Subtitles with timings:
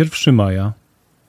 [0.00, 0.72] 1 maja,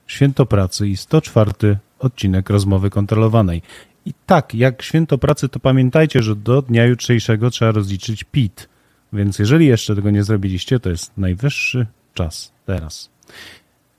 [0.07, 3.61] święto pracy i 104 odcinek rozmowy kontrolowanej.
[4.05, 8.69] I tak, jak święto pracy, to pamiętajcie, że do dnia jutrzejszego trzeba rozliczyć PIT.
[9.13, 13.09] Więc jeżeli jeszcze tego nie zrobiliście, to jest najwyższy czas teraz.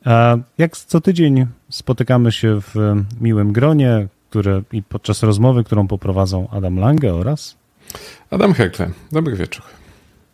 [0.04, 2.74] A jak co tydzień spotykamy się w
[3.20, 7.56] miłym gronie, które i podczas rozmowy, którą poprowadzą Adam Lange oraz
[8.30, 8.90] Adam Hekle.
[9.12, 9.64] Dobry wieczór.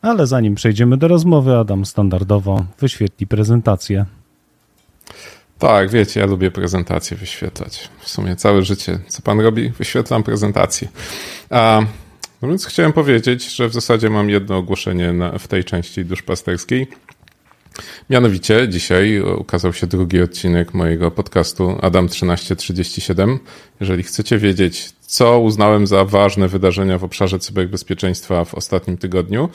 [0.02, 4.06] Ale zanim przejdziemy do rozmowy, Adam standardowo wyświetli prezentację.
[5.58, 7.88] Tak, wiecie, ja lubię prezentacje wyświetlać.
[8.00, 10.88] W sumie całe życie, co pan robi, wyświetlam prezentację.
[11.50, 11.82] A,
[12.42, 16.86] no więc chciałem powiedzieć, że w zasadzie mam jedno ogłoszenie na, w tej części duszpasterskiej.
[18.10, 23.38] Mianowicie dzisiaj ukazał się drugi odcinek mojego podcastu Adam 1337.
[23.80, 29.48] Jeżeli chcecie wiedzieć, co uznałem za ważne wydarzenia w obszarze cyberbezpieczeństwa w ostatnim tygodniu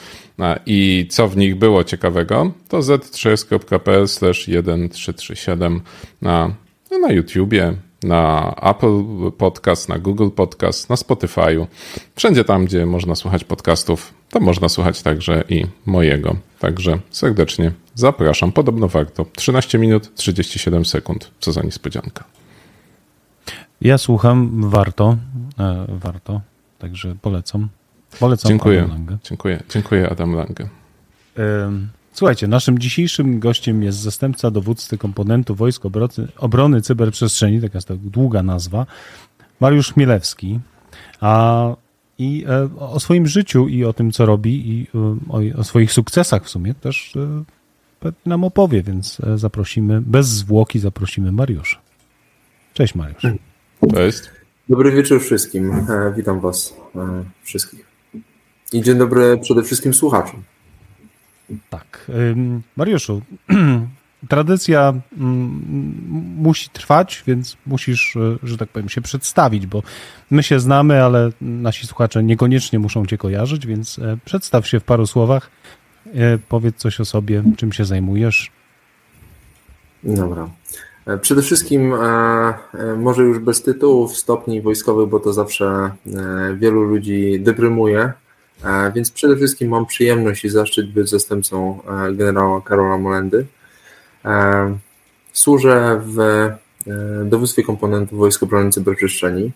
[0.66, 5.82] i co w nich było ciekawego, to z3.pl 1337
[6.22, 6.56] na,
[7.02, 9.04] na YouTubie, na Apple
[9.38, 11.68] Podcast, na Google Podcast, na Spotify'u.
[12.16, 16.36] Wszędzie tam, gdzie można słuchać podcastów, to można słuchać także i mojego.
[16.60, 18.52] Także serdecznie zapraszam.
[18.52, 19.26] Podobno warto.
[19.36, 21.32] 13 minut 37 sekund.
[21.40, 22.24] Co za niespodzianka.
[23.82, 25.18] Ja słucham, warto,
[25.60, 26.42] e, warto,
[26.80, 27.70] także polecam.
[28.20, 29.18] Polecam dziękuję, Adam Lange.
[29.24, 30.68] Dziękuję, dziękuję Adam Lange.
[32.14, 37.96] Słuchajcie, naszym dzisiejszym gościem jest zastępca dowódcy komponentu Wojsk Obrony, Obrony Cyberprzestrzeni, taka jest to
[37.96, 38.86] długa nazwa,
[39.60, 40.60] Mariusz Chmielewski.
[41.22, 41.76] A
[42.18, 45.92] i e, o swoim życiu i o tym, co robi i e, o, o swoich
[45.92, 47.14] sukcesach w sumie też
[48.26, 51.78] nam opowie, więc zaprosimy, bez zwłoki zaprosimy Mariusza.
[52.74, 53.24] Cześć Mariusz.
[53.94, 54.20] Cześć.
[54.70, 55.72] Dobry wieczór wszystkim.
[55.72, 57.88] E, witam Was e, wszystkich.
[58.74, 60.44] I dzień dobry przede wszystkim słuchaczom.
[61.70, 62.12] Tak.
[62.78, 63.22] Mariuszu,
[64.30, 64.94] tradycja
[66.38, 69.84] musi trwać, więc musisz, e, że tak powiem, się przedstawić, bo
[70.32, 75.08] my się znamy, ale nasi słuchacze niekoniecznie muszą Cię kojarzyć, więc przedstaw się w paru
[75.08, 75.50] słowach.
[76.50, 78.52] Powiedz coś o sobie, czym się zajmujesz.
[80.04, 80.50] Dobra.
[81.06, 81.98] E, przede wszystkim, e,
[82.74, 85.92] e, może już bez tytułów, stopni wojskowych, bo to zawsze
[86.56, 88.14] wielu ludzi deprymuje,
[88.96, 91.80] więc przede wszystkim mam przyjemność i zaszczyt być zastępcą
[92.12, 93.46] generała Karola Molendy.
[95.34, 96.50] Służę w
[97.26, 99.52] dowództwie komponentów Wojsk Obrony Cyberprzestrzeni.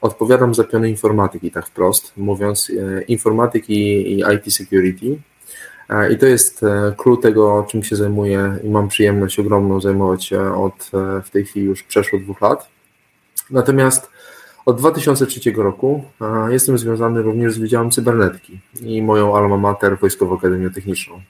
[0.00, 2.72] Odpowiadam za piony informatyki, tak wprost, mówiąc
[3.08, 5.18] informatyki i IT security.
[6.10, 10.54] I to jest e, clue tego, czym się zajmuję i mam przyjemność ogromną zajmować się
[10.54, 12.68] od e, w tej chwili już przeszło dwóch lat.
[13.50, 14.10] Natomiast
[14.66, 20.38] od 2003 roku e, jestem związany również z Wydziałem Cybernetyki i moją alma mater Wojskową
[20.38, 21.20] Akademię Techniczną.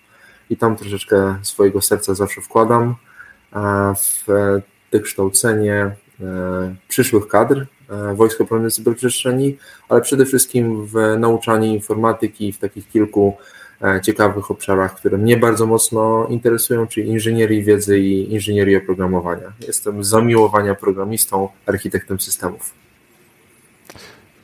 [0.50, 2.95] I tam troszeczkę swojego serca zawsze wkładam
[3.97, 4.25] w
[4.93, 5.91] wykształcenie
[6.89, 7.67] przyszłych kadr
[8.15, 9.56] Wojsk Obrony Cyberprzestrzeni,
[9.89, 13.37] ale przede wszystkim w nauczanie informatyki w takich kilku
[13.84, 19.53] E, ciekawych obszarach, które mnie bardzo mocno interesują, czyli inżynierii wiedzy i inżynierii oprogramowania.
[19.66, 22.84] Jestem z zamiłowania programistą, architektem systemów.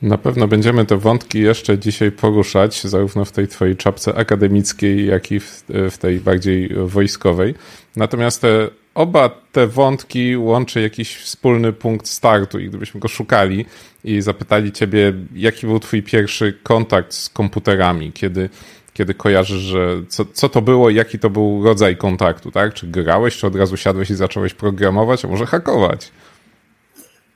[0.01, 5.31] Na pewno będziemy te wątki jeszcze dzisiaj poruszać, zarówno w tej twojej czapce akademickiej, jak
[5.31, 7.55] i w, w tej bardziej wojskowej.
[7.95, 13.65] Natomiast te, oba te wątki łączy jakiś wspólny punkt startu i gdybyśmy go szukali
[14.03, 18.49] i zapytali ciebie, jaki był twój pierwszy kontakt z komputerami, kiedy
[18.93, 22.73] kiedy kojarzysz, że co, co to było, jaki to był rodzaj kontaktu, tak?
[22.73, 26.11] Czy grałeś, czy od razu siadłeś i zacząłeś programować, a może hakować?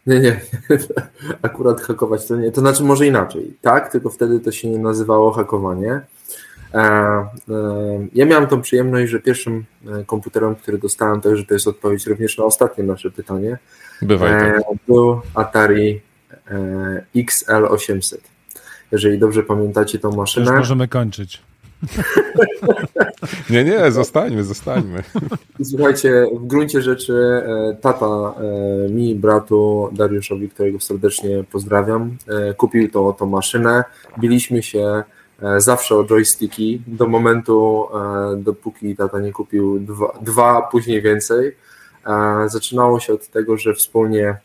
[0.05, 0.39] Nie, nie.
[1.41, 2.51] Akurat hakować to nie.
[2.51, 3.57] To znaczy może inaczej.
[3.61, 6.01] Tak, tylko wtedy to się nie nazywało hakowanie.
[6.73, 7.27] E, e,
[8.13, 12.07] ja miałem tą przyjemność, że pierwszym e, komputerem, który dostałem, to, że to jest odpowiedź
[12.07, 13.57] również na ostatnie nasze pytanie,
[14.01, 14.63] Bywaj tak.
[14.87, 16.01] był Atari
[17.15, 18.17] XL800.
[18.91, 20.45] Jeżeli dobrze pamiętacie tą maszynę.
[20.45, 21.41] Już możemy kończyć.
[23.49, 25.03] nie, nie, zostańmy, zostańmy.
[25.63, 32.91] Słuchajcie, w gruncie rzeczy e, tata e, mi, bratu Dariuszowi, którego serdecznie pozdrawiam, e, kupił
[32.91, 33.83] tą, tą maszynę.
[34.19, 35.03] Biliśmy się
[35.57, 37.87] zawsze o joysticki do momentu,
[38.37, 41.55] dopóki tata nie kupił dwa, dwa później więcej.
[42.47, 44.37] Zaczynało się od tego, że wspólnie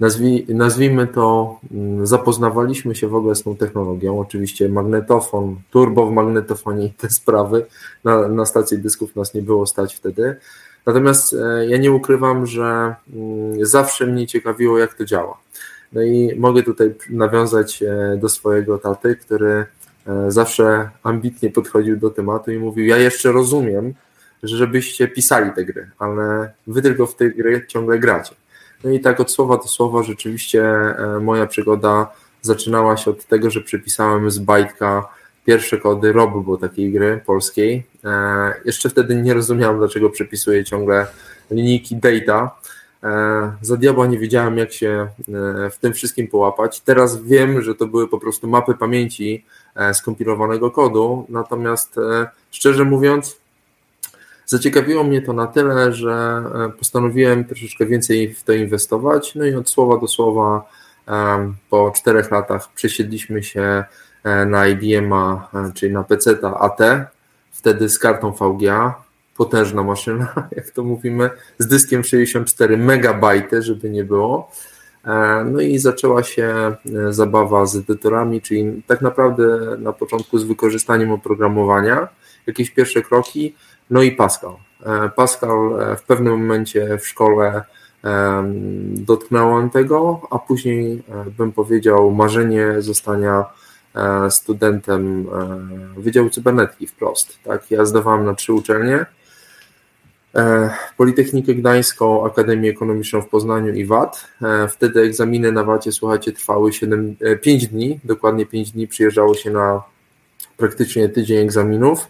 [0.00, 4.20] nazwij, nazwijmy to, mm, zapoznawaliśmy się w ogóle z tą technologią.
[4.20, 7.66] Oczywiście magnetofon, turbo w magnetofonie i te sprawy.
[8.04, 10.36] Na, na stacji dysków nas nie było stać wtedy.
[10.86, 15.38] Natomiast e, ja nie ukrywam, że mm, zawsze mnie ciekawiło, jak to działa.
[15.92, 19.66] No i mogę tutaj nawiązać e, do swojego taty, który
[20.06, 23.94] e, zawsze ambitnie podchodził do tematu i mówił: Ja jeszcze rozumiem,
[24.42, 28.34] żebyście pisali te gry, ale wy tylko w te gry ciągle gracie.
[28.84, 32.06] No i tak od słowa do słowa rzeczywiście e, moja przygoda
[32.42, 35.08] zaczynała się od tego, że przepisałem z bajtka
[35.44, 37.86] pierwsze kody Rob, bo takiej gry polskiej.
[38.04, 41.06] E, jeszcze wtedy nie rozumiałem, dlaczego przepisuję ciągle
[41.50, 42.56] linijki data.
[43.02, 45.08] E, za diabła nie wiedziałem, jak się
[45.72, 46.80] w tym wszystkim połapać.
[46.80, 49.44] Teraz wiem, że to były po prostu mapy pamięci
[49.92, 51.96] skompilowanego kodu, natomiast
[52.50, 53.43] szczerze mówiąc,
[54.46, 59.34] Zaciekawiło mnie to na tyle, że e, postanowiłem troszeczkę więcej w to inwestować.
[59.34, 60.68] No i od słowa do słowa
[61.70, 63.84] po czterech latach przesiedliśmy się
[64.24, 66.78] e, na IBM-a, e, czyli na PC AT,
[67.52, 68.94] wtedy z kartą VGA,
[69.36, 73.26] potężna maszyna, jak to mówimy, z dyskiem 64 MB,
[73.58, 74.50] żeby nie było.
[75.44, 76.76] No i zaczęła się
[77.10, 82.08] zabawa z edytorami, czyli tak naprawdę na początku z wykorzystaniem oprogramowania,
[82.46, 83.54] jakieś pierwsze kroki,
[83.94, 84.56] no i Pascal.
[84.86, 87.62] E, Pascal e, w pewnym momencie w szkole
[88.90, 93.44] dotknąłem tego, a później e, bym powiedział marzenie zostania
[94.30, 95.26] studentem
[95.96, 97.38] Wydziału Cybernetyki wprost.
[97.44, 97.70] Tak?
[97.70, 99.06] Ja zdawałem na trzy uczelnie.
[100.96, 104.28] Politechnikę Gdańską, Akademię Ekonomiczną w Poznaniu i VAT.
[104.70, 108.88] Wtedy egzaminy na VAT-ie, słuchajcie, trwały 7, 5 dni, dokładnie 5 dni.
[108.88, 109.82] Przyjeżdżało się na
[110.56, 112.08] praktycznie tydzień egzaminów.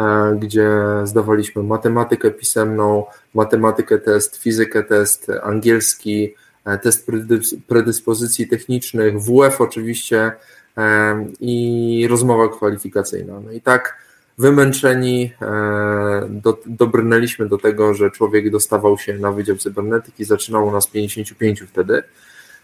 [0.00, 0.70] E, gdzie
[1.04, 3.04] zdawaliśmy matematykę pisemną,
[3.34, 7.10] matematykę test, fizykę test, angielski, e, test
[7.66, 10.32] predyspozycji technicznych, WF oczywiście
[10.76, 13.40] e, i rozmowa kwalifikacyjna.
[13.40, 15.32] No i tak wymęczeni
[16.28, 22.02] do, dobrnęliśmy do tego, że człowiek dostawał się na Wydział Cybernetyki, zaczynało nas 55 wtedy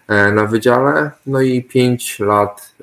[0.09, 2.75] na wydziale, no i 5 lat,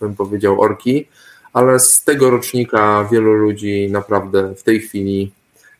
[0.00, 1.08] bym powiedział, orki
[1.54, 5.32] ale z tego rocznika wielu ludzi naprawdę w tej chwili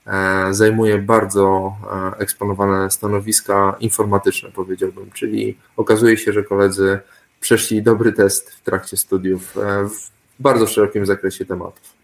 [0.06, 1.75] e, zajmuje bardzo
[2.15, 6.99] e, eksponowane stanowiska informatyczne, powiedziałbym, czyli okazuje się, że koledzy
[7.41, 10.11] przeszli dobry test w trakcie studiów e, w
[10.41, 11.94] bardzo szerokim zakresie tematów.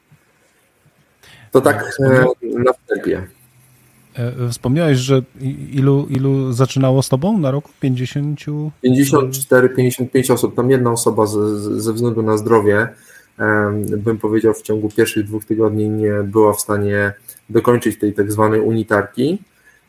[1.53, 1.85] To tak
[2.43, 3.27] na wstępie.
[4.51, 5.23] Wspomniałeś, że
[5.73, 7.71] ilu, ilu zaczynało z tobą na roku?
[7.81, 8.41] 50?
[8.83, 10.55] 54, 55 osób.
[10.55, 11.27] Tam jedna osoba
[11.77, 12.89] ze względu na zdrowie
[13.97, 17.13] bym powiedział, w ciągu pierwszych dwóch tygodni nie była w stanie
[17.51, 19.39] dokończyć tej tak zwanej unitarki.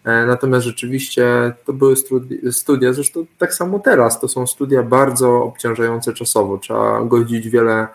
[0.04, 1.96] E, natomiast rzeczywiście to były
[2.52, 6.58] studia, zresztą tak samo teraz, to są studia bardzo obciążające czasowo.
[6.58, 7.88] Trzeba godzić wiele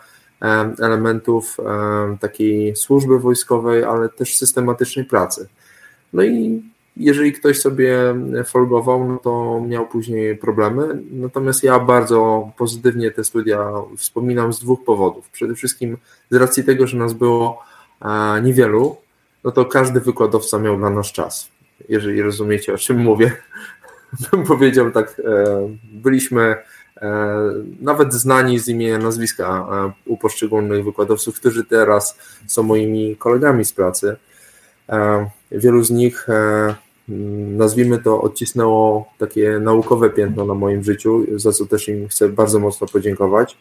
[0.82, 1.56] elementów
[2.20, 5.48] takiej służby wojskowej, ale też systematycznej pracy.
[6.12, 6.62] No i
[6.96, 7.98] jeżeli ktoś sobie
[8.44, 11.02] folgował, no to miał później problemy.
[11.10, 15.30] Natomiast ja bardzo pozytywnie te studia wspominam z dwóch powodów.
[15.30, 15.96] Przede wszystkim
[16.30, 17.62] z racji tego, że nas było
[18.02, 18.96] e, niewielu,
[19.44, 21.48] no to każdy wykładowca miał dla nas czas.
[21.88, 23.32] Jeżeli rozumiecie, o czym mówię,
[24.30, 26.56] bym powiedział tak, e, byliśmy
[26.96, 27.36] e,
[27.80, 29.66] nawet znani z imienia, nazwiska
[30.06, 34.16] u poszczególnych wykładowców, którzy teraz są moimi kolegami z pracy.
[35.52, 36.26] Wielu z nich
[37.08, 42.58] nazwijmy to, odcisnęło takie naukowe piętno na moim życiu, za co też im chcę bardzo
[42.58, 43.56] mocno podziękować.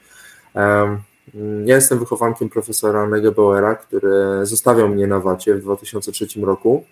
[1.66, 4.10] Ja jestem wychowankiem profesora Negebauera, który
[4.46, 6.84] zostawiał mnie na Wacie w 2003 roku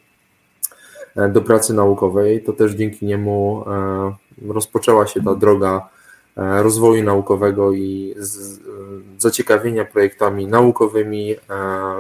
[1.16, 2.44] e, do pracy naukowej.
[2.44, 5.90] To też dzięki niemu e, rozpoczęła się ta droga
[6.38, 8.16] e, rozwoju naukowego i
[9.18, 11.36] zaciekawienia projektami naukowymi,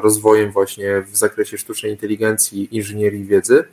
[0.01, 3.63] rozwojem właśnie w zakresie sztucznej inteligencji, inżynierii wiedzy.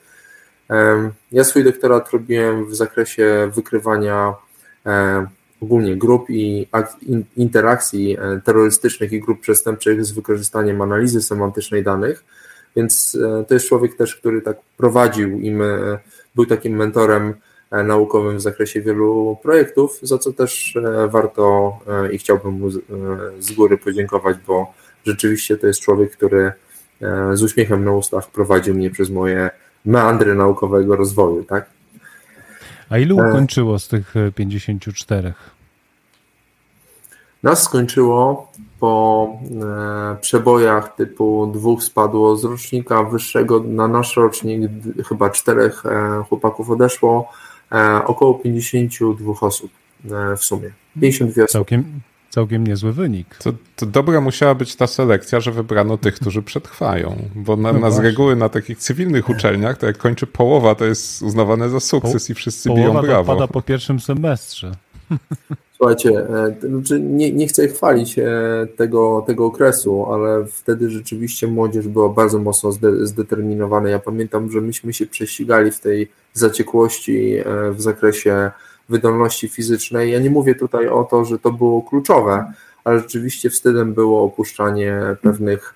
[1.33, 4.35] Ja swój doktorat robiłem w zakresie wykrywania
[5.61, 6.67] ogólnie grup i
[7.37, 12.25] interakcji e, terrorystycznych i grup przestępczych z wykorzystaniem analizy semantycznej danych,
[12.77, 15.53] więc e, to jest człowiek też, który tak prowadził i
[16.35, 17.35] był takim mentorem
[17.71, 21.79] e, naukowym w zakresie wielu projektów, za co też warto
[22.13, 22.71] i chciałbym mu
[23.39, 24.75] z góry podziękować, bo
[25.05, 26.53] rzeczywiście to jest człowiek, który
[27.33, 29.51] z uśmiechem na ustach prowadził mnie przez moje
[29.85, 31.71] meandry naukowego rozwoju, tak?
[32.91, 35.29] A ilu e, ukończyło z tych 54?
[35.29, 35.33] E,
[37.43, 39.29] Nas skończyło po
[40.13, 44.71] e, przebojach typu dwóch spadło z rocznika wyższego na nasz rocznik,
[45.09, 45.83] chyba czterech
[46.29, 47.33] chłopaków odeszło,
[48.07, 49.71] około 52 osób
[50.37, 50.71] w sumie.
[51.01, 51.69] 52 osób.
[52.31, 53.37] Całkiem, niezły wynik.
[53.37, 57.17] To, to dobra musiała być ta selekcja, że wybrano tych, którzy przetrwają.
[57.35, 60.85] Bo na, no na z reguły na takich cywilnych uczelniach, to jak kończy połowa, to
[60.85, 63.35] jest uznawane za sukces po, i wszyscy biją brawo.
[63.35, 64.73] pada po pierwszym semestrze.
[65.77, 68.23] Słuchajcie, e, znaczy nie, nie chcę chwalić e,
[68.77, 72.73] tego, tego okresu, ale wtedy rzeczywiście młodzież była bardzo mocno
[73.03, 73.89] zdeterminowana.
[73.89, 78.51] Ja pamiętam, że myśmy się prześcigali w tej zaciekłości e, w zakresie
[78.91, 80.13] wydolności fizycznej.
[80.13, 82.53] Ja nie mówię tutaj o to, że to było kluczowe,
[82.85, 85.75] ale rzeczywiście wstydem było opuszczanie pewnych,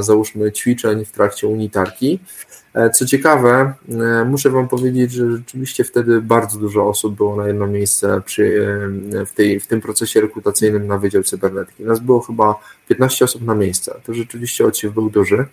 [0.00, 2.20] załóżmy, ćwiczeń w trakcie unitarki.
[2.74, 7.46] E, co ciekawe, e, muszę Wam powiedzieć, że rzeczywiście wtedy bardzo dużo osób było na
[7.46, 8.66] jedno miejsce przy,
[9.14, 11.84] e, w, tej, w tym procesie rekrutacyjnym na Wydział Cybernetyki.
[11.84, 12.54] Nas było chyba
[12.88, 14.00] 15 osób na miejsce.
[14.04, 15.46] To rzeczywiście odsiew był duży.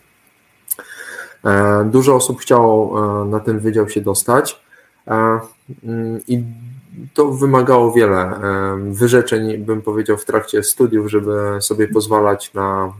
[1.85, 4.61] Dużo osób chciało na ten wydział się dostać
[5.07, 6.43] mm, i
[7.13, 8.39] to wymagało wiele
[8.91, 12.93] wyrzeczeń, bym powiedział, w trakcie studiów, żeby sobie pozwalać na,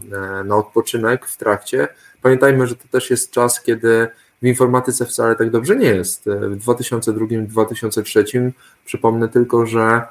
[0.45, 1.87] na odpoczynek w trakcie
[2.21, 4.07] Pamiętajmy, że to też jest czas, kiedy
[4.41, 6.25] w informatyce wcale tak dobrze nie jest.
[6.25, 8.51] W 2002-2003
[8.85, 10.01] przypomnę tylko, że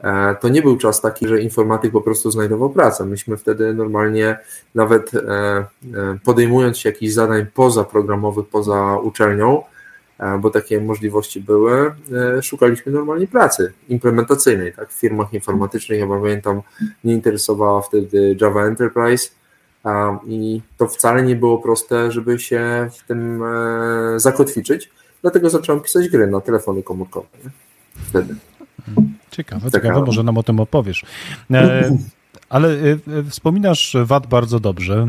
[0.00, 3.06] e, to nie był czas taki, że informatyk po prostu znajdował pracę.
[3.06, 4.38] Myśmy wtedy normalnie,
[4.74, 5.66] nawet e, e,
[6.24, 9.62] podejmując się jakichś zadań pozaprogramowych, poza uczelnią,
[10.40, 11.92] bo takie możliwości były,
[12.42, 14.72] szukaliśmy normalnie pracy implementacyjnej.
[14.72, 14.90] Tak?
[14.90, 16.62] W firmach informatycznych, ja pamiętam,
[17.04, 19.30] nie interesowała wtedy Java Enterprise,
[20.26, 24.90] i to wcale nie było proste, żeby się w tym e, zakotwiczyć.
[25.22, 27.26] Dlatego zacząłem pisać gry na telefony komórkowe.
[28.08, 28.34] Wtedy.
[29.30, 31.04] Ciekawe, ciekawe, może nam o tym opowiesz.
[31.50, 31.90] E,
[32.50, 32.98] ale e,
[33.30, 35.08] wspominasz VAT bardzo dobrze,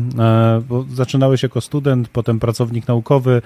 [0.68, 3.42] bo zaczynałeś jako student, potem pracownik naukowy,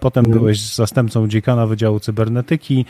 [0.00, 0.38] potem mhm.
[0.38, 2.84] byłeś zastępcą dziekana Wydziału Cybernetyki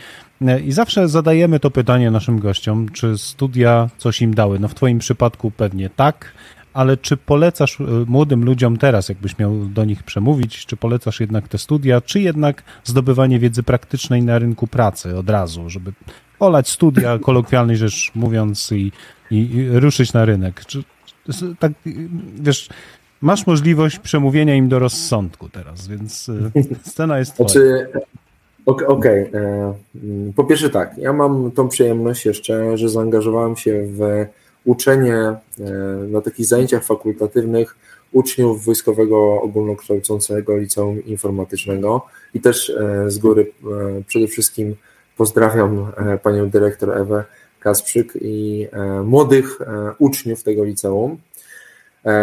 [0.65, 4.59] i zawsze zadajemy to pytanie naszym gościom, czy studia coś im dały.
[4.59, 6.31] No w twoim przypadku pewnie tak,
[6.73, 11.47] ale czy polecasz e, młodym ludziom teraz, jakbyś miał do nich przemówić, czy polecasz jednak
[11.47, 15.93] te studia, czy jednak zdobywanie wiedzy praktycznej na rynku pracy od razu, żeby
[16.39, 18.91] olać studia, kolokwialnie rzecz mówiąc, i,
[19.31, 20.65] i, i ruszyć na rynek?
[20.65, 20.83] Czy,
[21.59, 21.71] tak,
[22.35, 22.69] wiesz,
[23.21, 26.51] masz możliwość przemówienia im do rozsądku teraz, więc e,
[26.91, 27.49] scena jest twoja.
[27.49, 27.87] Znaczy,
[28.65, 29.31] Okej, okay.
[29.33, 29.73] E,
[30.35, 34.25] po pierwsze tak, ja mam tą przyjemność jeszcze, że zaangażowałem się w
[34.65, 35.37] uczenie e,
[36.07, 37.75] na takich zajęciach fakultatywnych
[38.11, 42.73] uczniów Wojskowego Ogólnokształcącego Liceum Informatycznego i też
[43.07, 43.51] z góry
[44.07, 44.75] przede wszystkim
[45.19, 45.91] pozdrawiam
[46.23, 47.23] panią dyrektor Ewę
[47.59, 48.67] Kasprzyk i
[49.05, 49.59] młodych
[49.97, 51.17] uczniów tego liceum,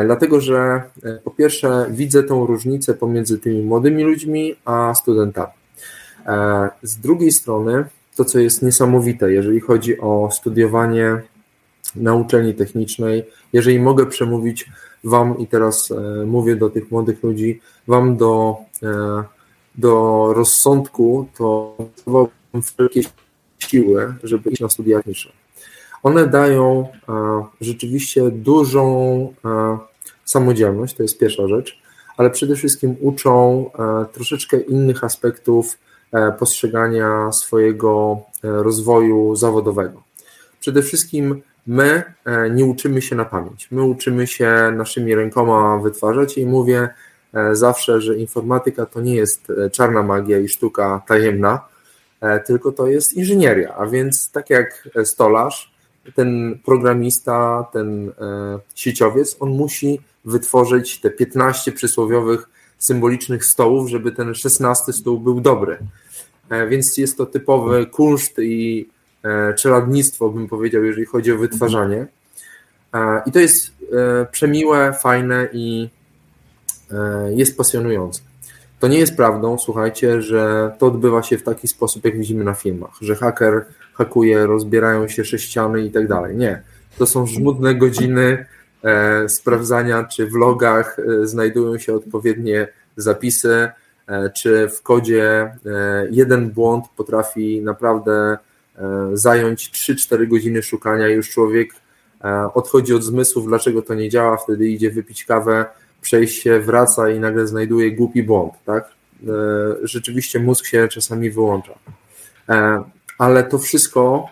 [0.04, 0.82] dlatego że
[1.24, 5.52] po pierwsze widzę tą różnicę pomiędzy tymi młodymi ludźmi a studentami.
[6.82, 7.84] Z drugiej strony
[8.16, 11.22] to, co jest niesamowite, jeżeli chodzi o studiowanie
[11.96, 13.24] na uczelni technicznej.
[13.52, 14.70] Jeżeli mogę przemówić
[15.04, 19.22] Wam i teraz e, mówię do tych młodych ludzi, Wam do, e,
[19.74, 21.76] do rozsądku, to
[22.62, 23.00] wszelkie
[23.58, 25.32] siły, żeby iść na studia techniczne.
[26.02, 29.34] One dają e, rzeczywiście dużą
[30.24, 31.78] samodzielność, to jest pierwsza rzecz,
[32.16, 33.70] ale przede wszystkim uczą
[34.12, 35.78] troszeczkę innych aspektów
[36.38, 40.02] postrzegania swojego rozwoju zawodowego.
[40.60, 43.68] Przede wszystkim My e, nie uczymy się na pamięć.
[43.70, 46.88] My uczymy się naszymi rękoma wytwarzać i mówię
[47.34, 51.68] e, zawsze, że informatyka to nie jest e, czarna magia i sztuka tajemna,
[52.46, 53.74] tylko to jest inżynieria.
[53.74, 55.74] A więc tak jak stolarz,
[56.14, 58.12] ten programista, ten
[58.74, 65.78] sieciowiec, on musi wytworzyć te 15 przysłowiowych symbolicznych stołów, żeby ten 16 stół był dobry.
[66.68, 68.88] Więc jest to typowy kunszt i
[69.26, 72.06] E, czeladnictwo, bym powiedział, jeżeli chodzi o wytwarzanie.
[72.94, 75.90] E, I to jest e, przemiłe, fajne i
[77.30, 78.20] jest pasjonujące.
[78.80, 82.54] To nie jest prawdą, słuchajcie, że to odbywa się w taki sposób, jak widzimy na
[82.54, 83.64] filmach, że haker
[83.94, 86.36] hakuje, rozbierają się sześciany i tak dalej.
[86.36, 86.62] Nie.
[86.98, 88.46] To są żmudne godziny
[89.28, 93.68] sprawdzania, czy w logach znajdują się odpowiednie zapisy,
[94.34, 95.54] czy w kodzie
[96.10, 98.38] jeden błąd potrafi naprawdę
[98.78, 101.74] E, zająć 3-4 godziny szukania, już człowiek
[102.24, 105.66] e, odchodzi od zmysłów, dlaczego to nie działa, wtedy idzie wypić kawę,
[106.06, 108.84] przejść się, wraca i nagle znajduje głupi błąd, tak?
[108.84, 109.26] E,
[109.82, 111.74] rzeczywiście mózg się czasami wyłącza.
[113.18, 114.28] Ale to wszystko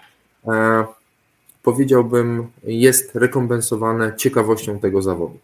[1.63, 5.39] powiedziałbym jest rekompensowane ciekawością tego zawodu.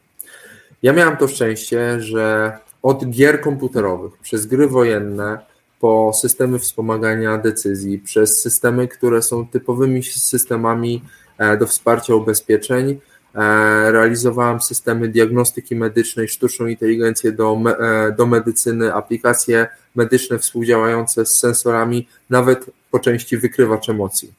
[0.83, 5.39] Ja miałem to szczęście, że od gier komputerowych przez gry wojenne
[5.81, 11.03] po systemy wspomagania decyzji, przez systemy, które są typowymi systemami
[11.39, 13.01] e, do wsparcia ubezpieczeń.
[13.35, 21.39] E, realizowałem systemy diagnostyki medycznej, sztuczną inteligencję do, e, do medycyny, aplikacje medyczne współdziałające z
[21.39, 24.33] sensorami, nawet po części wykrywacz emocji.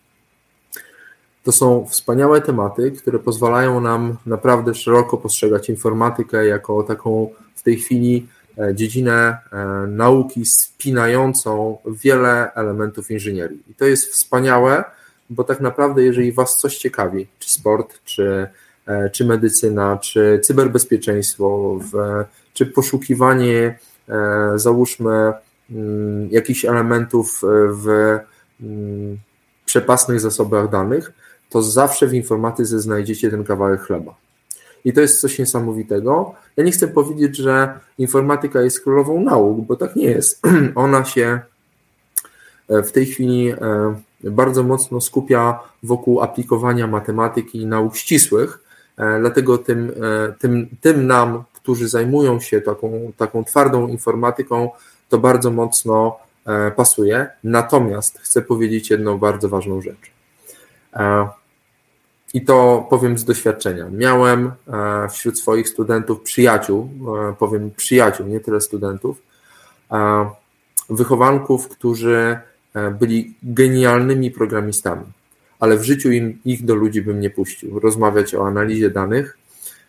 [1.44, 7.78] To są wspaniałe tematy, które pozwalają nam naprawdę szeroko postrzegać informatykę jako taką w tej
[7.78, 9.38] chwili e, dziedzinę
[9.88, 13.64] nauki spinającą wiele elementów inżynierii.
[13.70, 14.84] I to jest wspaniałe,
[15.30, 18.48] bo tak naprawdę, jeżeli Was coś ciekawi, czy sport, czy,
[19.12, 21.80] czy medycyna, czy cyberbezpieczeństwo,
[22.54, 23.80] czy poszukiwanie,
[24.56, 25.34] załóżmy,
[25.72, 27.88] mm, jakichś elementów w
[28.62, 29.18] mm,
[29.66, 31.12] przepasnych zasobach danych,
[31.50, 34.16] to zawsze w informatyce znajdziecie ten kawałek chleba.
[34.86, 36.34] I to jest coś niesamowitego.
[36.58, 40.42] Ja nie chcę powiedzieć, że informatyka jest królową nauk, bo tak nie jest.
[40.76, 41.40] Ona się
[42.70, 43.56] e, w tej chwili e,
[44.24, 48.61] bardzo mocno skupia wokół aplikowania matematyki i nauk ścisłych, e,
[49.20, 49.92] dlatego tym,
[50.40, 54.70] tym, tym nam, którzy zajmują się taką, taką twardą informatyką,
[55.10, 56.20] to bardzo mocno
[56.76, 57.28] pasuje.
[57.44, 60.12] Natomiast chcę powiedzieć jedną bardzo ważną rzecz.
[62.34, 63.86] I to powiem z doświadczenia.
[63.92, 66.90] Miałem e, wśród swoich studentów przyjaciół,
[67.30, 69.22] e, powiem przyjaciół, nie tyle studentów,
[69.92, 70.30] e,
[70.90, 72.40] wychowanków, którzy
[73.00, 75.06] byli genialnymi programistami,
[75.62, 77.80] ale w życiu im, ich do ludzi bym nie puścił.
[77.80, 79.38] Rozmawiać o analizie danych.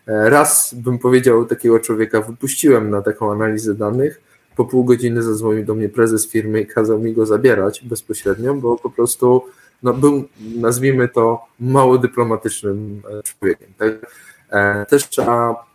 [0.07, 4.21] Raz bym powiedział takiego człowieka, wypuściłem na taką analizę danych.
[4.57, 8.77] Po pół godziny zadzwonił do mnie prezes firmy i kazał mi go zabierać bezpośrednio, bo
[8.77, 9.45] po prostu
[9.83, 10.25] no, był,
[10.57, 13.69] nazwijmy to, mało dyplomatycznym e, człowiekiem.
[13.79, 13.93] Tak?
[14.51, 15.67] E, też trzeba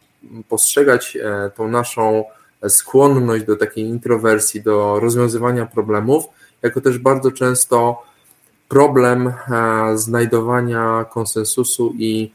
[0.50, 2.24] postrzegać e, tą naszą
[2.68, 6.26] skłonność do takiej introwersji, do rozwiązywania problemów,
[6.62, 8.04] jako też bardzo często
[8.68, 9.34] problem
[9.96, 12.32] znajdowania konsensusu i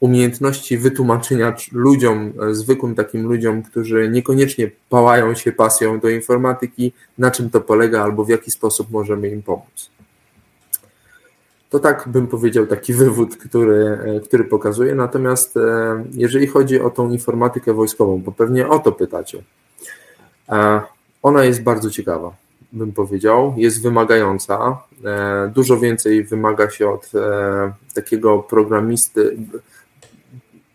[0.00, 7.50] umiejętności wytłumaczenia ludziom, zwykłym takim ludziom, którzy niekoniecznie pałają się pasją do informatyki, na czym
[7.50, 9.90] to polega albo w jaki sposób możemy im pomóc.
[11.74, 14.94] To tak bym powiedział taki wywód, który, e, który pokazuje.
[14.94, 15.60] Natomiast e,
[16.12, 19.42] jeżeli chodzi o tą informatykę wojskową, bo pewnie o to pytacie,
[20.48, 20.80] e,
[21.22, 22.36] ona jest bardzo ciekawa,
[22.72, 24.78] bym powiedział, jest wymagająca.
[25.54, 27.10] Dużo więcej wymaga się od
[27.94, 29.36] takiego programisty.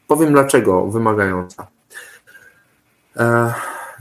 [0.08, 1.68] Powiem dlaczego wymagająca.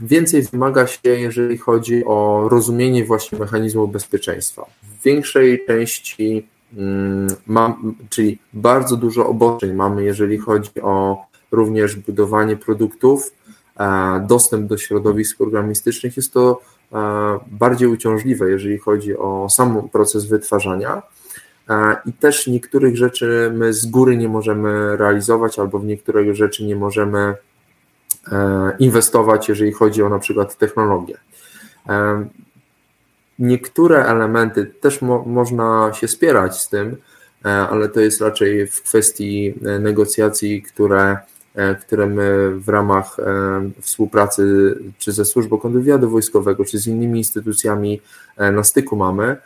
[0.01, 4.65] Więcej wymaga się, jeżeli chodzi o rozumienie właśnie mechanizmu bezpieczeństwa.
[4.83, 12.57] W większej części Mm, mam, czyli bardzo dużo obostrzeń mamy, jeżeli chodzi o również budowanie
[12.57, 13.33] produktów,
[13.79, 16.17] e, dostęp do środowisk programistycznych.
[16.17, 16.78] Jest to e,
[17.47, 21.01] bardziej uciążliwe, jeżeli chodzi o sam proces wytwarzania.
[21.69, 26.65] E, I też niektórych rzeczy my z góry nie możemy realizować, albo w niektóre rzeczy
[26.65, 27.35] nie możemy
[28.79, 31.17] inwestować, jeżeli chodzi o na przykład technologię.
[33.39, 36.97] Niektóre elementy też mo można się spierać z tym,
[37.45, 41.17] e, ale to jest raczej w kwestii e, negocjacji, które,
[41.55, 43.17] e, które my w ramach
[43.81, 48.01] współpracy czy ze służbą kontrwywiadu wojskowego, czy z innymi instytucjami
[48.37, 49.37] na styku mamy.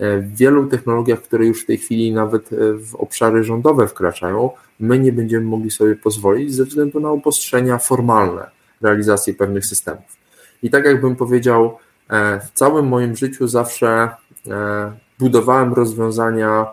[0.00, 5.12] W wielu technologiach, które już w tej chwili nawet w obszary rządowe wkraczają, my nie
[5.12, 10.16] będziemy mogli sobie pozwolić ze względu na upostrzenia formalne realizacji pewnych systemów.
[10.62, 11.78] I tak jakbym powiedział,
[12.10, 14.10] E, w całym moim życiu zawsze
[14.46, 16.66] e, budowałem rozwiązania e,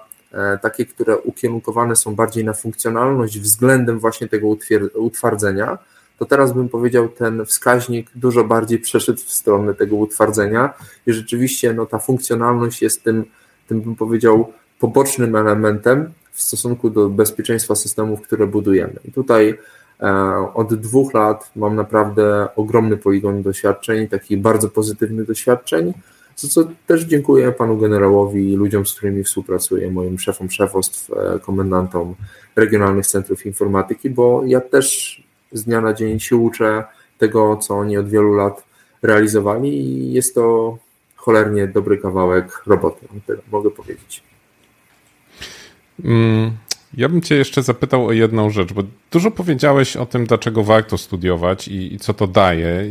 [0.62, 4.48] takie, które ukierunkowane są bardziej na funkcjonalność względem właśnie tego
[4.96, 5.78] utwardzenia,
[6.20, 10.74] to teraz bym powiedział, ten wskaźnik dużo bardziej przeszedł w stronę tego utwardzenia
[11.08, 13.26] i rzeczywiście no, ta funkcjonalność jest tym,
[13.68, 19.00] tym bym powiedział, pobocznym elementem w stosunku do bezpieczeństwa systemów, które budujemy.
[19.06, 19.58] I tutaj
[20.04, 25.94] E, od dwóch lat mam naprawdę ogromny poligon doświadczeń, takich bardzo pozytywnych doświadczeń,
[26.36, 31.40] za co też dziękuję panu generałowi i ludziom, z którymi współpracuję, moim szefom szefostw, e,
[31.40, 32.16] komendantom
[32.56, 36.84] regionalnych centrów informatyki, bo ja też z dnia na dzień się uczę
[37.18, 38.64] tego, co oni od wielu lat
[39.02, 40.78] realizowali i jest to
[41.16, 44.24] cholernie dobry kawałek roboty, tyle mogę powiedzieć.
[46.04, 46.52] Mm,
[46.94, 50.98] ja bym Cię jeszcze zapytał o jedną rzecz, bo dużo powiedziałeś o tym, dlaczego warto
[50.98, 52.86] studiować i, i co to daje,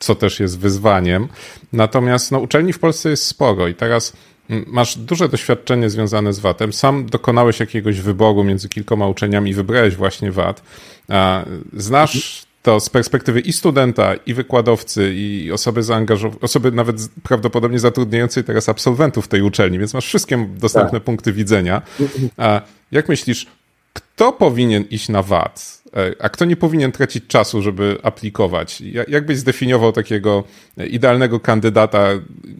[0.00, 1.28] co też jest wyzwaniem.
[1.72, 4.12] Natomiast no, uczelni w Polsce jest sporo i teraz
[4.50, 6.72] mm, masz duże doświadczenie związane z VAT-em.
[6.72, 10.62] Sam dokonałeś jakiegoś wyboru między kilkoma uczelniami i wybrałeś właśnie VAT.
[11.72, 18.44] Znasz to z perspektywy i studenta, i wykładowcy, i osoby zaangażowanej, osoby nawet prawdopodobnie zatrudniającej
[18.44, 21.02] teraz absolwentów tej uczelni, więc masz wszystkie dostępne tak.
[21.02, 21.82] punkty widzenia.
[22.92, 23.46] Jak myślisz,
[23.92, 28.82] kto powinien iść na VAT, e, a kto nie powinien tracić czasu, żeby aplikować?
[29.08, 30.44] Jak byś zdefiniował takiego
[30.90, 32.08] idealnego kandydata,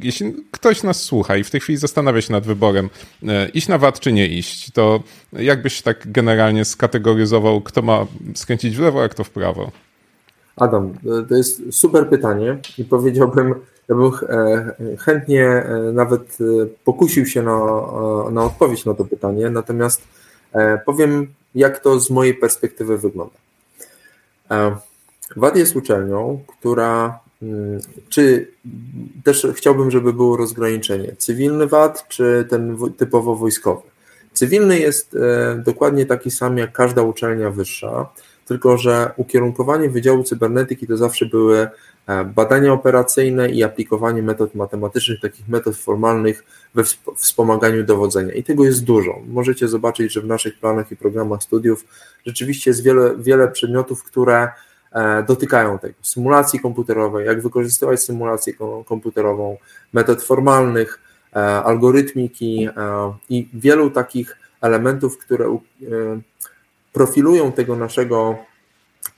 [0.02, 2.90] jeśli ktoś nas słucha i w tej chwili zastanawia się nad wyborem,
[3.28, 8.06] e, iść na VAT czy nie iść, to jak byś tak generalnie skategoryzował, kto ma
[8.34, 9.70] skręcić w lewo, a kto w prawo?
[10.56, 10.94] Adam,
[11.28, 13.54] to jest super pytanie i powiedziałbym,
[13.88, 16.38] ja bym e, chętnie nawet
[16.84, 17.58] pokusił się na,
[18.30, 20.02] na odpowiedź na to pytanie, natomiast
[20.84, 23.34] powiem jak to z mojej perspektywy wygląda.
[24.50, 24.76] E,
[25.36, 28.50] WAD jest uczelnią, która, mm, czy
[29.24, 33.82] też chciałbym, żeby było rozgraniczenie, cywilny WAD, czy ten typowo wojskowy.
[34.32, 38.08] Cywilny jest e, dokładnie taki sam jak każda uczelnia wyższa,
[38.46, 41.68] tylko że ukierunkowanie Wydziału Cybernetyki to zawsze były
[41.99, 41.99] E,
[42.34, 46.44] badania operacyjne i aplikowanie metod matematycznych, takich metod formalnych
[46.74, 46.84] we
[47.16, 48.32] wspomaganiu dowodzenia.
[48.32, 49.20] I tego jest dużo.
[49.26, 51.84] Możecie zobaczyć, że w naszych planach i programach studiów
[52.26, 54.48] rzeczywiście jest wiele, wiele przedmiotów, które
[54.92, 55.94] e, dotykają tego.
[56.02, 58.52] Symulacji komputerowej, jak wykorzystywać symulację
[58.86, 59.56] komputerową,
[59.92, 61.00] metod formalnych,
[61.32, 62.68] e, algorytmiki
[63.28, 65.58] i wielu takich elementów, które
[66.92, 68.38] profilują tego naszego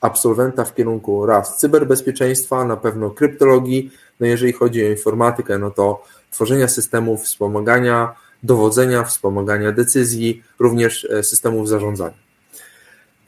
[0.03, 6.03] absolwenta w kierunku raz cyberbezpieczeństwa, na pewno kryptologii, no jeżeli chodzi o informatykę, no to
[6.31, 12.17] tworzenia systemów wspomagania, dowodzenia, wspomagania decyzji, również e, systemów zarządzania.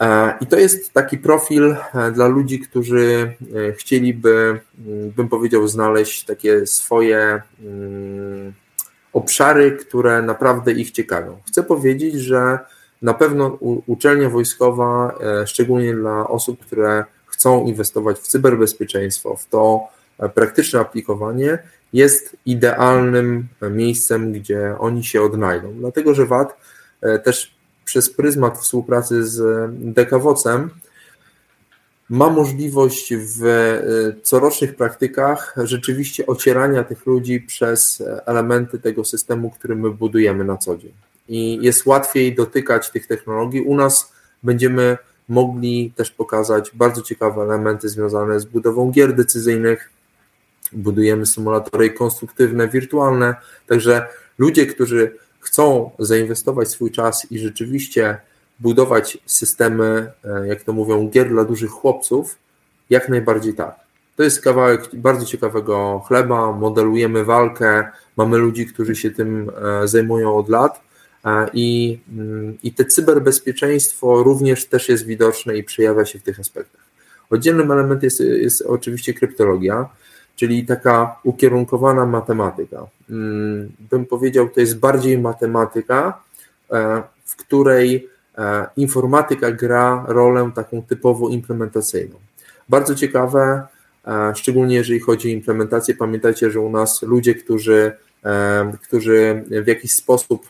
[0.02, 3.34] E, I to jest taki profil e, dla ludzi, którzy
[3.78, 8.54] chcieliby, mm, bym powiedział, znaleźć takie swoje mm,
[9.14, 11.38] obszary, które naprawdę ich ciekawią.
[11.48, 12.60] Chcę powiedzieć, że
[13.06, 19.88] na pewno uczelnia wojskowa, e, szczególnie dla osób, które chcą inwestować w cyberbezpieczeństwo, w to
[20.20, 21.58] e, praktyczne aplikowanie,
[21.94, 25.74] jest idealnym miejscem, gdzie oni się odnajdą.
[25.74, 26.58] Dlatego, że VAT
[27.02, 30.70] e, też przez pryzmat współpracy z DKWOC-em
[32.10, 33.44] ma możliwość w
[34.24, 40.78] corocznych praktykach rzeczywiście ocierania tych ludzi przez elementy tego systemu, który my budujemy na co
[40.78, 40.94] dzień
[41.30, 43.62] i jest łatwiej dotykać tych technologii.
[43.62, 44.98] U nas będziemy
[45.30, 49.90] mogli też pokazać bardzo ciekawe elementy związane z budową gier decyzyjnych.
[50.74, 53.36] Budujemy symulatory konstruktywne, wirtualne.
[53.68, 54.08] Także
[54.38, 58.18] ludzie, którzy chcą zainwestować swój czas i rzeczywiście
[58.60, 62.38] budować systemy, e, jak to mówią, gier dla dużych chłopców,
[62.90, 63.76] jak najbardziej tak.
[64.16, 66.52] To jest kawałek bardzo ciekawego chleba.
[66.52, 69.52] Modelujemy walkę, mamy ludzi, którzy się tym
[69.84, 70.82] e, zajmują od lat
[71.54, 76.82] i, mm, i te cyberbezpieczeństwo również też jest widoczne i przejawia się w tych aspektach.
[77.30, 79.90] Oddzielnym elementem jest, jest oczywiście kryptologia,
[80.36, 82.88] czyli taka ukierunkowana matematyka.
[83.10, 86.22] Mm, bym powiedział, to jest bardziej matematyka,
[86.72, 92.16] e, w której e, informatyka gra rolę taką typowo implementacyjną.
[92.70, 93.68] Bardzo ciekawe,
[94.08, 95.96] e, szczególnie jeżeli chodzi o implementację.
[95.96, 97.92] Pamiętajcie, że u nas ludzie, którzy,
[98.82, 100.48] którzy w jakiś sposób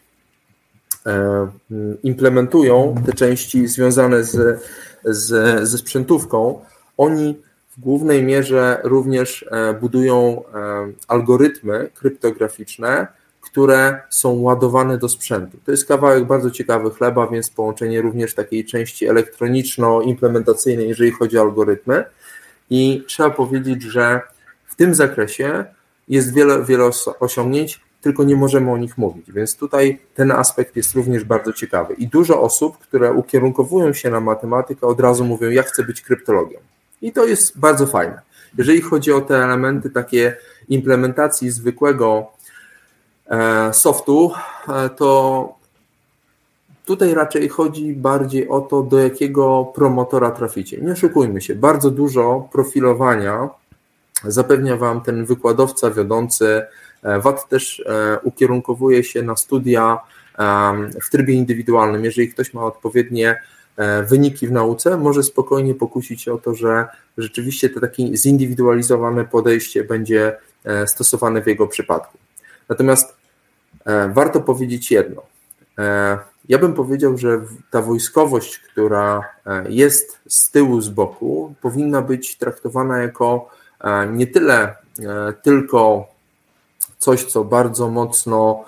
[2.04, 4.62] implementują te części związane z,
[5.04, 5.30] z,
[5.70, 6.60] ze sprzętówką,
[6.98, 7.38] oni
[7.78, 13.08] w głównej mierze również e, budują e, algorytmy kryptograficzne,
[13.42, 15.58] które są ładowane do sprzętu.
[15.66, 21.42] To jest kawałek bardzo ciekawy chleba, więc połączenie również takiej części elektroniczno-implementacyjnej, jeżeli chodzi o
[21.42, 22.04] algorytmy.
[22.70, 24.22] I trzeba powiedzieć, że
[24.68, 25.66] w tym zakresie
[26.08, 26.90] jest wiele, wiele
[27.20, 29.32] osiągnięć tylko nie możemy o nich mówić.
[29.32, 31.94] Więc tutaj ten aspekt jest również bardzo ciekawy.
[31.94, 36.62] I dużo osób, które ukierunkowują się na matematykę, od razu mówią: Ja chcę być kryptologiem.
[37.02, 38.22] I to jest bardzo fajne.
[38.58, 40.38] Jeżeli chodzi o te elementy takie
[40.70, 42.32] implementacji zwykłego
[43.28, 44.32] e, softu,
[44.70, 45.56] e, to
[46.86, 50.78] tutaj raczej chodzi bardziej o to, do jakiego promotora traficie.
[50.82, 53.50] Nie oszukujmy się, bardzo dużo profilowania
[54.24, 56.64] zapewnia Wam ten wykładowca wiodący
[57.22, 60.00] VAT też e, ukierunkowuje się na studia
[61.02, 62.06] w trybie indywidualnym.
[62.06, 63.42] Jeżeli ktoś ma odpowiednie
[63.78, 66.88] e, wyniki w nauce, może spokojnie pokusić się o to, że
[67.18, 70.38] rzeczywiście to takie zindywidualizowane podejście będzie
[70.86, 72.18] stosowane w jego przypadku.
[72.70, 73.16] Natomiast
[74.14, 75.22] warto powiedzieć jedno.
[76.50, 77.42] Ja bym powiedział, że
[77.72, 79.24] ta wojskowość, która
[79.70, 83.50] jest z tyłu, z boku, powinna być traktowana jako
[84.12, 84.76] nie tyle
[85.44, 86.08] tylko
[87.06, 88.66] coś, co bardzo mocno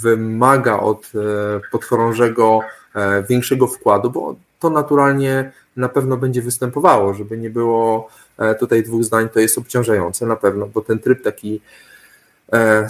[0.00, 2.60] wymaga od e, podchorążego
[2.94, 8.82] e, większego wkładu, bo to naturalnie na pewno będzie występowało, żeby nie było e, tutaj
[8.82, 11.60] dwóch zdań, to jest obciążające na pewno, bo ten tryb taki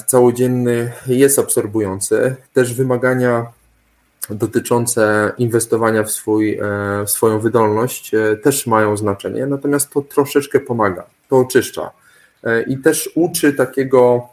[0.06, 2.36] całodzienny jest absorbujący.
[2.52, 3.46] Też wymagania
[4.30, 6.60] dotyczące inwestowania w, swój,
[7.06, 8.12] w swoją wydolność
[8.42, 11.90] też mają znaczenie, natomiast to troszeczkę pomaga, to oczyszcza
[12.66, 14.28] i też uczy takiego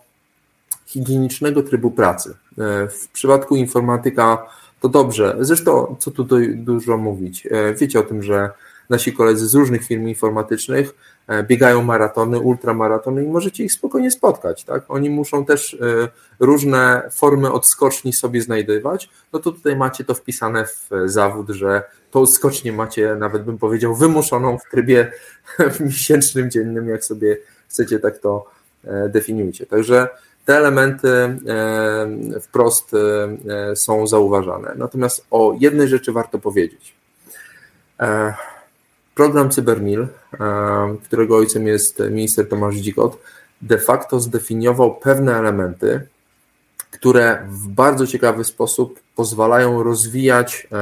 [0.85, 2.33] higienicznego trybu pracy.
[2.89, 4.45] W przypadku informatyka
[4.79, 5.37] to dobrze.
[5.39, 7.47] Zresztą, co tu dużo mówić?
[7.75, 8.49] Wiecie o tym, że
[8.91, 10.95] nasi koledzy z różnych firm informatycznych
[11.27, 14.63] e, biegają maratony, ultramaratony i możecie ich spokojnie spotkać.
[14.63, 14.83] Tak?
[14.87, 15.77] Oni muszą też e,
[16.39, 19.09] różne formy odskoczni sobie znajdywać.
[19.33, 23.95] No to tutaj macie to wpisane w zawód, że tą odskocznię macie, nawet bym powiedział,
[23.95, 25.11] wymuszoną w trybie
[25.79, 27.37] miesięcznym, dziennym, jak sobie
[27.71, 28.45] chcecie, tak to
[28.83, 29.65] e, definiujcie.
[29.65, 30.07] Także
[30.45, 31.37] te elementy
[32.41, 32.91] wprost
[33.75, 34.73] są zauważane.
[34.75, 36.95] Natomiast o jednej rzeczy warto powiedzieć.
[39.15, 40.07] Program CyberMil,
[41.03, 43.17] którego ojcem jest minister Tomasz Dzikot,
[43.61, 46.07] de facto zdefiniował pewne elementy,
[46.91, 50.77] które w bardzo ciekawy sposób pozwalają rozwijać e,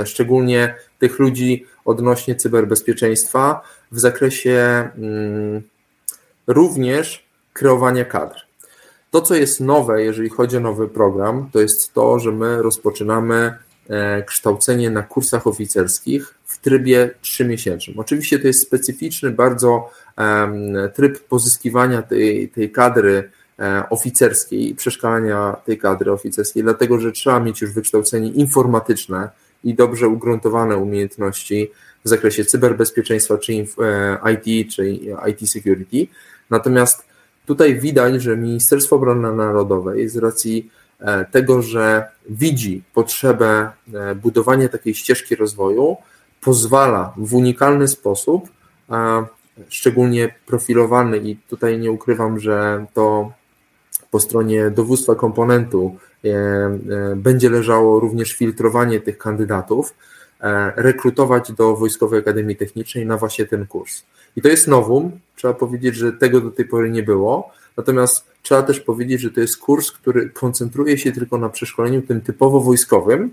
[0.00, 3.60] e, szczególnie tych ludzi odnośnie cyberbezpieczeństwa
[3.92, 5.62] w zakresie mm,
[6.46, 8.46] również kreowania kadr.
[9.10, 13.54] To, co jest nowe, jeżeli chodzi o nowy program, to jest to, że my rozpoczynamy
[13.88, 17.98] e, kształcenie na kursach oficerskich w trybie trzymiesięcznym.
[17.98, 19.90] Oczywiście to jest specyficzny bardzo
[20.94, 27.40] tryb pozyskiwania tej, tej kadry e, oficerskiej i przeszkalania tej kadry oficerskiej, dlatego że trzeba
[27.40, 29.30] mieć już wykształcenie informatyczne
[29.64, 31.70] i dobrze ugruntowane umiejętności
[32.04, 33.64] w zakresie cyberbezpieczeństwa, czy e,
[34.34, 34.90] IT, czy
[35.30, 36.06] IT security.
[36.50, 37.04] Natomiast
[37.46, 43.70] tutaj widać, że Ministerstwo Obrony Narodowej z racji e, tego, że widzi potrzebę
[44.22, 45.96] budowania takiej ścieżki rozwoju,
[46.40, 48.48] pozwala w unikalny sposób,
[49.68, 53.32] szczególnie profilowany, i tutaj nie ukrywam, że to
[54.10, 59.94] po stronie dowództwa komponentu e, e, będzie leżało również filtrowanie tych kandydatów,
[60.40, 64.02] e, rekrutować do Wojskowej Akademii Technicznej na właśnie ten kurs.
[64.36, 68.62] I to jest nowum, trzeba powiedzieć, że tego do tej pory nie było, natomiast trzeba
[68.62, 73.30] też powiedzieć, że to jest kurs, który koncentruje się tylko na przeszkoleniu tym typowo wojskowym,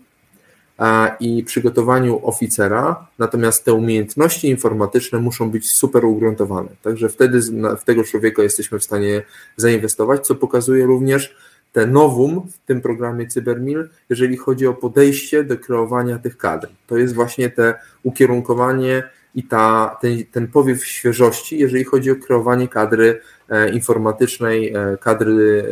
[1.20, 6.70] i przygotowaniu oficera, natomiast te umiejętności informatyczne muszą być super ugruntowane.
[6.82, 7.39] Także wtedy
[7.80, 9.22] w tego człowieka jesteśmy w stanie
[9.58, 11.36] zainwestować, co pokazuje również
[11.72, 16.68] te nowum w tym programie CyberMil, jeżeli chodzi o podejście do kreowania tych kadr.
[16.88, 19.04] To jest właśnie te ukierunkowanie
[19.36, 25.65] i ta, ten, ten powiew świeżości, jeżeli chodzi o kreowanie kadry e, informatycznej, e, kadry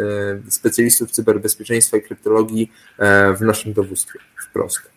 [0.48, 2.72] e, specjalistów cyberbezpieczeństwa i kryptologii
[3.38, 4.20] w naszym dowództwie
[4.50, 4.92] wprost.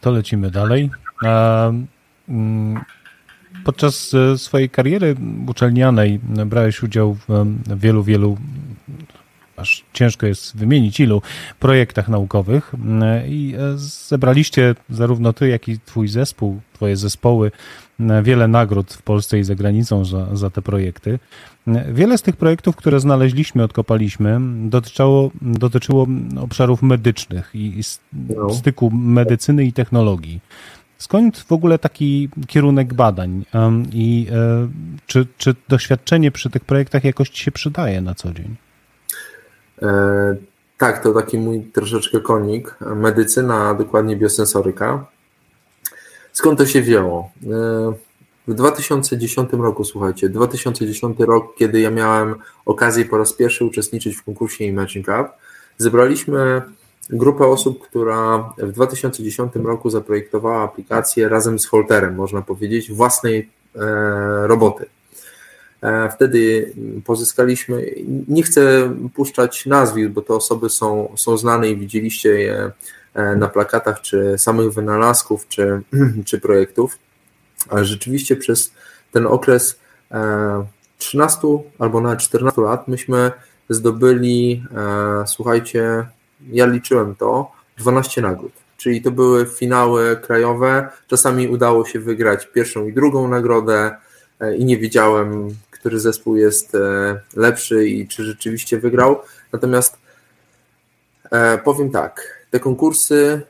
[0.00, 0.90] To lecimy dalej.
[2.28, 2.80] Mm,
[3.64, 7.46] podczas swojej kariery uczelnianej brałeś udział w
[7.76, 8.38] wielu, wielu
[9.62, 11.22] aż ciężko jest wymienić ilu,
[11.60, 12.72] projektach naukowych
[13.28, 17.50] i e, zebraliście zarówno ty, jak i twój zespół, twoje zespoły
[18.22, 21.18] wiele nagród w Polsce i za granicą za, za te projekty.
[21.92, 26.06] Wiele z tych projektów, które znaleźliśmy, odkopaliśmy, dotyczyło, dotyczyło
[26.40, 27.82] obszarów medycznych i, i
[28.36, 28.50] no.
[28.50, 30.40] styku medycyny i technologii.
[30.98, 33.44] Skąd w ogóle taki kierunek badań
[33.92, 34.68] i e,
[35.06, 38.56] czy, czy doświadczenie przy tych projektach jakoś ci się przydaje na co dzień?
[39.82, 40.36] E,
[40.78, 42.76] tak, to taki mój troszeczkę konik.
[42.80, 45.06] Medycyna, a dokładnie biosensoryka.
[46.32, 47.30] Skąd to się wzięło?
[47.44, 47.92] E,
[48.48, 52.34] w 2010 roku, słuchajcie, 2010 rok, kiedy ja miałem
[52.66, 55.32] okazję po raz pierwszy uczestniczyć w konkursie Imagine Cup,
[55.78, 56.62] zebraliśmy
[57.10, 63.80] grupę osób, która w 2010 roku zaprojektowała aplikację razem z Holterem, można powiedzieć, własnej e,
[64.46, 64.86] roboty.
[65.82, 66.72] E, wtedy
[67.04, 67.94] pozyskaliśmy,
[68.28, 72.70] nie chcę puszczać nazwisk, bo te osoby są, są znane i widzieliście je
[73.14, 75.82] e, na plakatach, czy samych wynalazków, czy,
[76.26, 76.98] czy projektów,
[77.68, 78.72] ale rzeczywiście przez
[79.12, 79.78] ten okres
[80.98, 83.30] 13 e, albo nawet 14 lat myśmy
[83.68, 84.64] zdobyli,
[85.26, 86.06] słuchajcie,
[86.50, 88.52] ja liczyłem to, 12 nagród.
[88.76, 90.88] Czyli to były finały krajowe.
[91.06, 93.96] Czasami udało się wygrać pierwszą i drugą nagrodę
[94.58, 99.18] i nie wiedziałem, który zespół jest e, lepszy i czy rzeczywiście wygrał.
[99.52, 99.96] Natomiast
[101.30, 103.42] e, powiem tak, te konkursy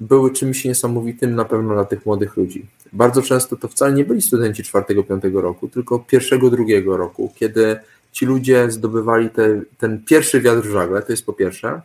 [0.00, 2.66] były czymś niesamowitym na pewno dla tych młodych ludzi.
[2.92, 7.76] Bardzo często to wcale nie byli studenci czwartego, piątego roku, tylko pierwszego, drugiego roku, kiedy
[8.12, 11.80] ci ludzie zdobywali te, ten pierwszy wiatr w żagle, to jest po pierwsze,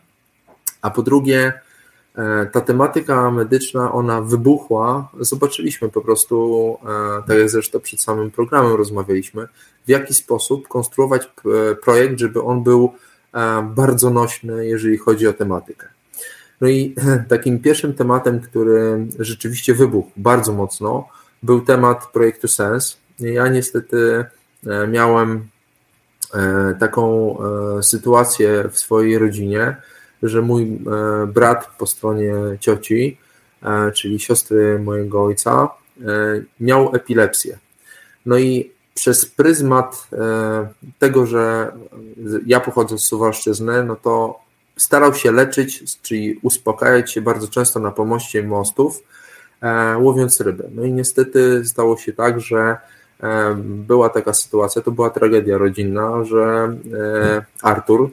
[0.82, 1.52] a po drugie
[2.52, 5.08] ta tematyka medyczna, ona wybuchła.
[5.20, 9.48] Zobaczyliśmy po prostu, e, tak jak zresztą przed samym programem rozmawialiśmy,
[9.86, 11.30] w jaki sposób konstruować
[11.82, 12.92] projekt, żeby on był
[13.34, 15.88] e, bardzo nośny, jeżeli chodzi o tematykę.
[16.60, 16.94] No i
[17.28, 21.08] takim pierwszym tematem, który rzeczywiście wybuchł bardzo mocno,
[21.42, 22.96] był temat projektu Sens.
[23.18, 24.24] Ja niestety
[24.66, 25.48] e, miałem
[26.34, 29.76] e, taką e, sytuację w swojej rodzinie,
[30.22, 30.78] że mój
[31.26, 33.18] brat po stronie cioci,
[33.94, 35.68] czyli siostry mojego ojca,
[36.60, 37.58] miał epilepsję.
[38.26, 40.08] No i przez pryzmat
[40.98, 41.72] tego, że
[42.46, 44.40] ja pochodzę z Suwalszczyzny, no to
[44.78, 49.02] starał się leczyć, czyli uspokajać się bardzo często na pomoście mostów,
[49.62, 50.68] e, łowiąc ryby.
[50.74, 52.76] No i niestety stało się tak, że
[53.22, 58.10] e, była taka sytuacja, to była tragedia rodzinna, że e, Artur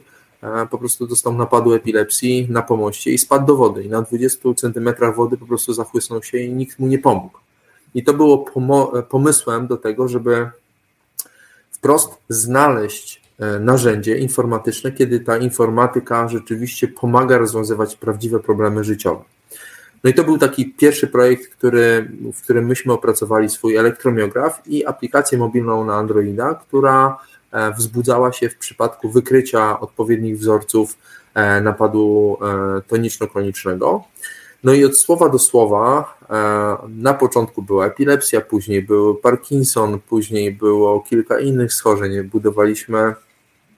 [0.70, 5.16] po prostu dostał napadu epilepsji na pomoście i spadł do wody i na 20 centymetrach
[5.16, 7.38] wody po prostu zachłysnął się i nikt mu nie pomógł.
[7.94, 8.44] I to było
[9.08, 10.50] pomysłem do tego, żeby
[11.70, 19.24] wprost znaleźć E, narzędzie informatyczne, kiedy ta informatyka rzeczywiście pomaga rozwiązywać prawdziwe problemy życiowe.
[20.04, 24.86] No i to był taki pierwszy projekt, który, w którym myśmy opracowali swój elektromiograf i
[24.86, 27.18] aplikację mobilną na Androida, która
[27.76, 30.96] wzbudzała się w przypadku wykrycia odpowiednich wzorców
[31.34, 32.38] e, napadu
[32.88, 34.04] toniczno-klonicznego.
[34.64, 36.18] No i od słowa do słowa,
[36.88, 42.22] na początku była epilepsja, później był Parkinson, później było kilka innych schorzeń.
[42.22, 43.14] Budowaliśmy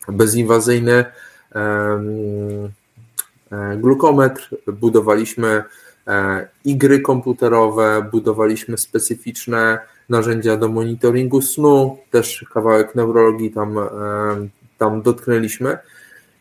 [0.09, 1.05] bezinwazyjny
[1.55, 2.69] e,
[3.77, 5.65] glukometr, budowaliśmy
[6.07, 9.79] e, igry komputerowe, budowaliśmy specyficzne
[10.09, 13.79] narzędzia do monitoringu snu, też kawałek neurologii tam,
[14.79, 15.79] tam dotknęliśmy.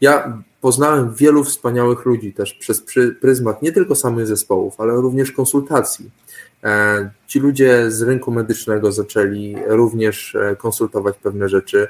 [0.02, 2.84] Ja poznałem wielu wspaniałych ludzi też przez
[3.22, 6.12] pryzmat nie tylko samych zespołów, ale również konsultacji.
[6.64, 11.88] E, ci ludzie z rynku medycznego zaczęli również konsultować pewne rzeczy.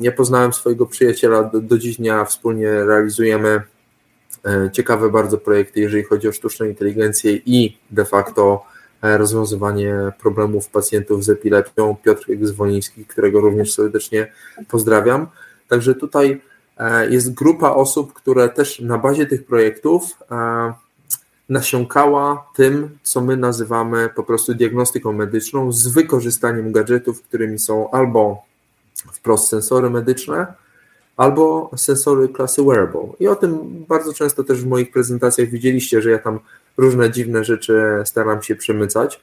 [0.00, 3.62] Ja poznałem swojego przyjaciela, do, do dziś dnia wspólnie realizujemy
[4.44, 8.73] e, ciekawe bardzo projekty, jeżeli chodzi o sztuczną inteligencję i de facto e,
[9.04, 11.96] rozwiązywanie problemów pacjentów z epilepsją.
[12.04, 14.32] Piotr Zwoliński, którego również serdecznie
[14.68, 15.26] pozdrawiam.
[15.68, 16.40] Także tutaj
[16.78, 20.18] e, jest grupa osób, które też na bazie tych projektów
[21.48, 28.42] nasiąkała tym, co my nazywamy po prostu diagnostyką medyczną z wykorzystaniem gadżetów, którymi są albo
[29.12, 30.54] wprost sensory medyczne
[31.16, 33.08] albo sensory klasy wearable.
[33.20, 36.38] I o tym bardzo często też w moich prezentacjach widzieliście, że ja tam
[36.76, 39.20] różne dziwne rzeczy staram się przemycać.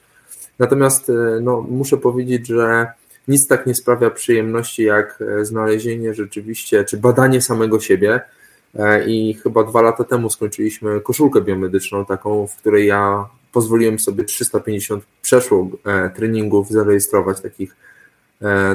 [0.59, 2.87] Natomiast e, no, muszę powiedzieć, że
[3.27, 8.21] nic tak nie sprawia przyjemności jak e, znalezienie rzeczywiście, czy badanie samego siebie.
[8.75, 14.23] E, I chyba dwa lata temu skończyliśmy koszulkę biomedyczną, taką, w której ja pozwoliłem sobie
[14.23, 15.69] 350 przeszło
[16.15, 17.75] treningów zarejestrować takich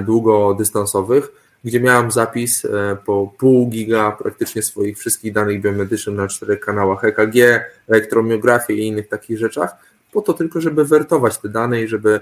[0.04, 1.32] długodystansowych,
[1.66, 7.05] gdzie miałem zapis e, po pół giga praktycznie swoich wszystkich danych biomedycznych na czterech kanałach
[7.05, 9.76] EKG, elektromiografię i innych takich rzeczach,
[10.12, 12.20] po to tylko, żeby wertować te dane i żeby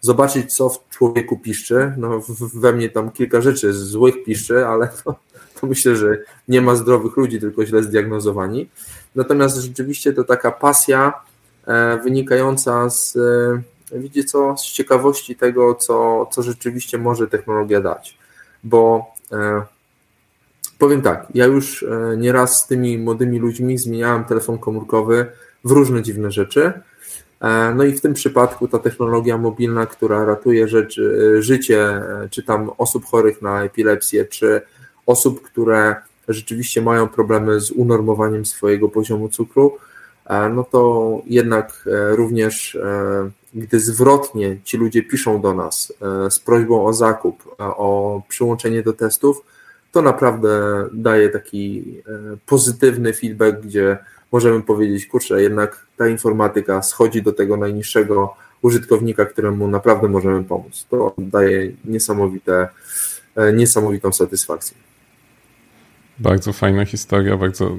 [0.00, 1.92] zobaczyć, co w człowieku piszczy.
[1.96, 2.20] No,
[2.54, 5.14] we mnie tam kilka rzeczy złych piszczy, ale to,
[5.60, 8.68] to myślę, że nie ma zdrowych ludzi, tylko źle zdiagnozowani.
[9.14, 11.12] Natomiast rzeczywiście to taka pasja
[11.66, 13.18] e, wynikająca z
[13.92, 18.17] widzicie co, z ciekawości tego, co, co rzeczywiście może technologia dać.
[18.64, 19.62] Bo e,
[20.78, 25.26] powiem tak, ja już e, nieraz z tymi młodymi ludźmi zmieniałem telefon komórkowy
[25.64, 26.72] w różne dziwne rzeczy.
[27.40, 31.00] E, no i w tym przypadku ta technologia mobilna, która ratuje rzecz,
[31.38, 34.60] życie, czy tam osób chorych na epilepsję, czy
[35.06, 35.96] osób, które
[36.28, 39.78] rzeczywiście mają problemy z unormowaniem swojego poziomu cukru,
[40.28, 42.78] no to jednak również
[43.54, 45.92] gdy zwrotnie ci ludzie piszą do nas
[46.26, 49.44] e, z prośbą o zakup, e, o przyłączenie do testów,
[49.92, 50.48] to naprawdę
[50.92, 53.98] daje taki e, pozytywny feedback, gdzie
[54.32, 60.86] możemy powiedzieć, kurczę, jednak ta informatyka schodzi do tego najniższego użytkownika, któremu naprawdę możemy pomóc.
[60.90, 62.68] To daje niesamowite,
[63.52, 64.87] niesamowitą satysfakcję.
[66.20, 67.76] Bardzo fajna historia, bardzo,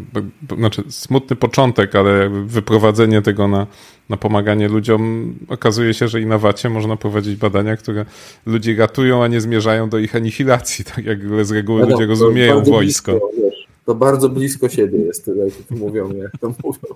[0.58, 3.68] znaczy smutny początek, ale wyprowadzenie tego na,
[4.10, 5.36] na pomaganie ludziom.
[5.48, 8.06] Okazuje się, że i na wacie można prowadzić badania, które
[8.46, 12.64] ludzi ratują, a nie zmierzają do ich anihilacji, tak jak z reguły no, ludzie rozumieją
[12.64, 13.12] wojsko.
[13.12, 16.96] Blisko, wiesz, to bardzo blisko siebie jest, jak to mówią, jak to mówią.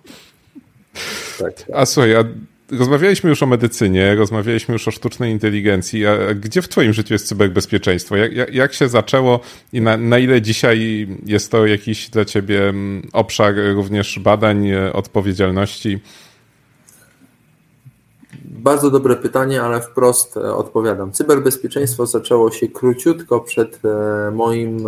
[1.39, 1.75] Tak, tak.
[1.75, 2.23] A słuchaj, a
[2.71, 7.27] rozmawialiśmy już o medycynie, rozmawialiśmy już o sztucznej inteligencji, a gdzie w twoim życiu jest
[7.27, 8.15] cyberbezpieczeństwo?
[8.15, 9.39] Jak, jak, się zaczęło
[9.73, 14.93] i na, na ile dzisiaj jest to jakiś dla ciebie mm, obszar również badań, e,
[14.93, 15.99] odpowiedzialności?
[18.45, 21.11] Bardzo dobre pytanie, ale wprost e, odpowiadam.
[21.11, 24.87] Cyberbezpieczeństwo zaczęło się króciutko przed e, moim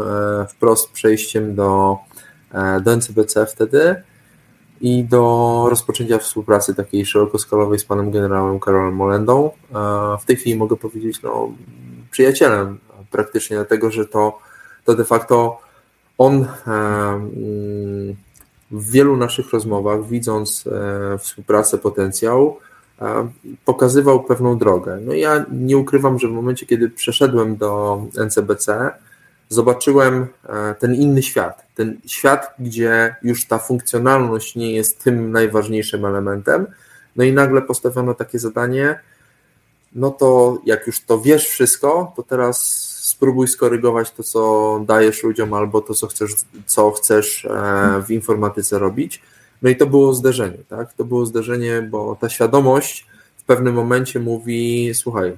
[0.50, 1.98] wprost przejściem do,
[2.84, 3.96] do NCBC wtedy
[4.86, 9.52] i do rozpoczęcia współpracy takiej szerokoskalowej z panem generałem Karolem Molendą.
[10.22, 11.52] W tej chwili mogę powiedzieć, no,
[12.12, 12.78] przyjacielem
[13.12, 14.40] praktycznie, dlatego że to,
[14.84, 15.60] to de facto
[16.18, 18.16] on mm,
[18.72, 22.58] w wielu naszych rozmowach, widząc e, współpracę, potencjał,
[23.02, 23.30] e,
[23.66, 25.00] pokazywał pewną drogę.
[25.02, 28.92] No ja nie ukrywam, że w momencie, kiedy przeszedłem do NCBC,
[29.50, 31.66] zobaczyłem e, ten inny świat.
[31.76, 36.68] Ten świat, gdzie już ta funkcjonalność nie jest tym najważniejszym elementem.
[37.16, 39.00] No i nagle postawiono takie zadanie,
[39.96, 42.58] no to jak już to wiesz wszystko, to teraz
[43.02, 46.32] spróbuj skorygować to, co dajesz ludziom, albo to, co chcesz,
[46.66, 49.22] co chcesz e, w informatyce robić.
[49.62, 50.94] No i to było zderzenie, tak?
[50.94, 55.38] To było zderzenie, bo ta świadomość w pewnym momencie mówi: Słuchaj,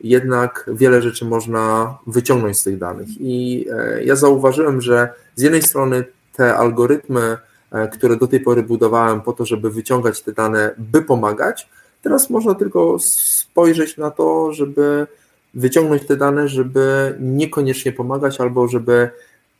[0.00, 3.08] jednak wiele rzeczy można wyciągnąć z tych danych.
[3.20, 6.04] I e, ja zauważyłem, że z jednej strony
[6.36, 7.36] te algorytmy,
[7.72, 11.68] e, które do tej pory budowałem po to, żeby wyciągać te dane, by pomagać,
[12.02, 15.06] teraz można tylko spojrzeć na to, żeby
[15.54, 19.10] wyciągnąć te dane, żeby niekoniecznie pomagać, albo żeby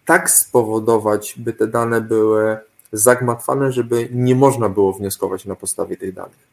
[0.04, 2.56] tak spowodować, by te dane były
[2.92, 6.50] zagmatwane, żeby nie można było wnioskować na podstawie tych danych.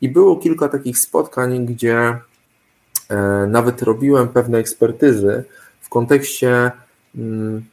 [0.00, 2.18] I było kilka takich spotkań, gdzie
[3.48, 5.44] nawet robiłem pewne ekspertyzy
[5.80, 6.70] w kontekście
[7.16, 7.64] mm,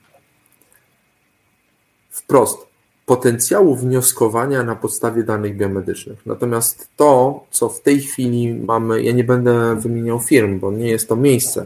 [2.10, 2.68] wprost
[3.06, 6.26] potencjału wnioskowania na podstawie danych biomedycznych.
[6.26, 11.10] Natomiast to, co w tej chwili mamy, ja nie będę wymieniał firm, bo nie jest
[11.10, 11.66] to miejsce.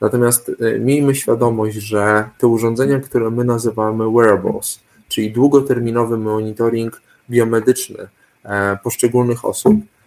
[0.00, 8.08] Natomiast e, miejmy świadomość, że te urządzenia, które my nazywamy wearables, czyli długoterminowy monitoring biomedyczny
[8.44, 9.97] e, poszczególnych osób, e,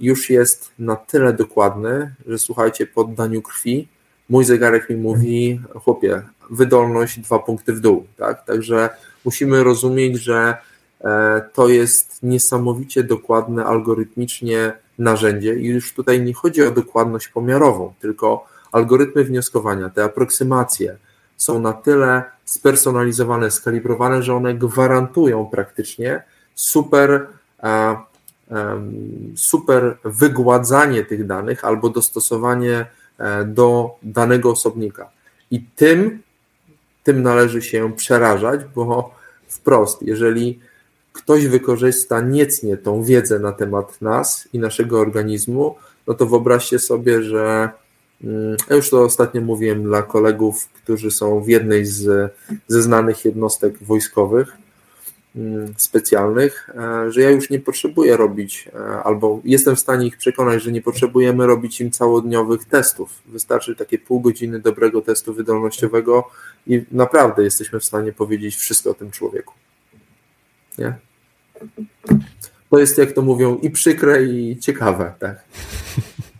[0.00, 3.88] już jest na tyle dokładny, że słuchajcie, po oddaniu krwi
[4.28, 8.44] mój zegarek mi mówi, chłopie, wydolność dwa punkty w dół, tak?
[8.44, 8.88] Także
[9.24, 10.56] musimy rozumieć, że
[11.04, 17.94] e, to jest niesamowicie dokładne algorytmicznie narzędzie i już tutaj nie chodzi o dokładność pomiarową,
[18.00, 20.96] tylko algorytmy wnioskowania, te aproksymacje
[21.36, 26.22] są na tyle spersonalizowane, skalibrowane, że one gwarantują praktycznie
[26.54, 27.26] super,
[27.62, 27.96] e,
[29.36, 32.86] super wygładzanie tych danych albo dostosowanie
[33.18, 35.10] e, do danego osobnika.
[35.50, 36.22] I tym,
[37.04, 39.14] tym należy się przerażać, bo
[39.48, 40.60] wprost, jeżeli
[41.12, 45.76] ktoś wykorzysta niecnie tą wiedzę na temat nas i naszego organizmu,
[46.06, 47.70] no to wyobraźcie sobie, że
[48.24, 52.32] mm, ja już to ostatnio mówiłem dla kolegów, którzy są w jednej z,
[52.68, 54.65] ze znanych jednostek wojskowych
[55.76, 60.62] specjalnych, e, że ja już nie potrzebuję robić, e, albo jestem w stanie ich przekonać,
[60.62, 63.22] że nie potrzebujemy robić im całodniowych testów.
[63.26, 66.30] Wystarczy takie pół godziny dobrego testu wydolnościowego
[66.66, 69.54] i naprawdę jesteśmy w stanie powiedzieć wszystko o tym człowieku.
[70.78, 70.94] Nie?
[72.70, 75.44] To jest, jak to mówią, i przykre, i ciekawe, tak.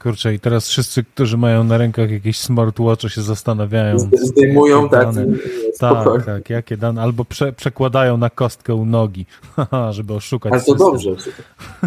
[0.07, 3.99] Kurczę, i teraz wszyscy, którzy mają na rękach jakieś smartwatche się zastanawiają.
[4.13, 5.09] Zdejmują, tak.
[5.79, 9.27] Tak, tak, jakie dane, albo prze, przekładają na kostkę u nogi,
[9.91, 10.87] żeby oszukać Ale to system.
[10.87, 11.33] dobrze,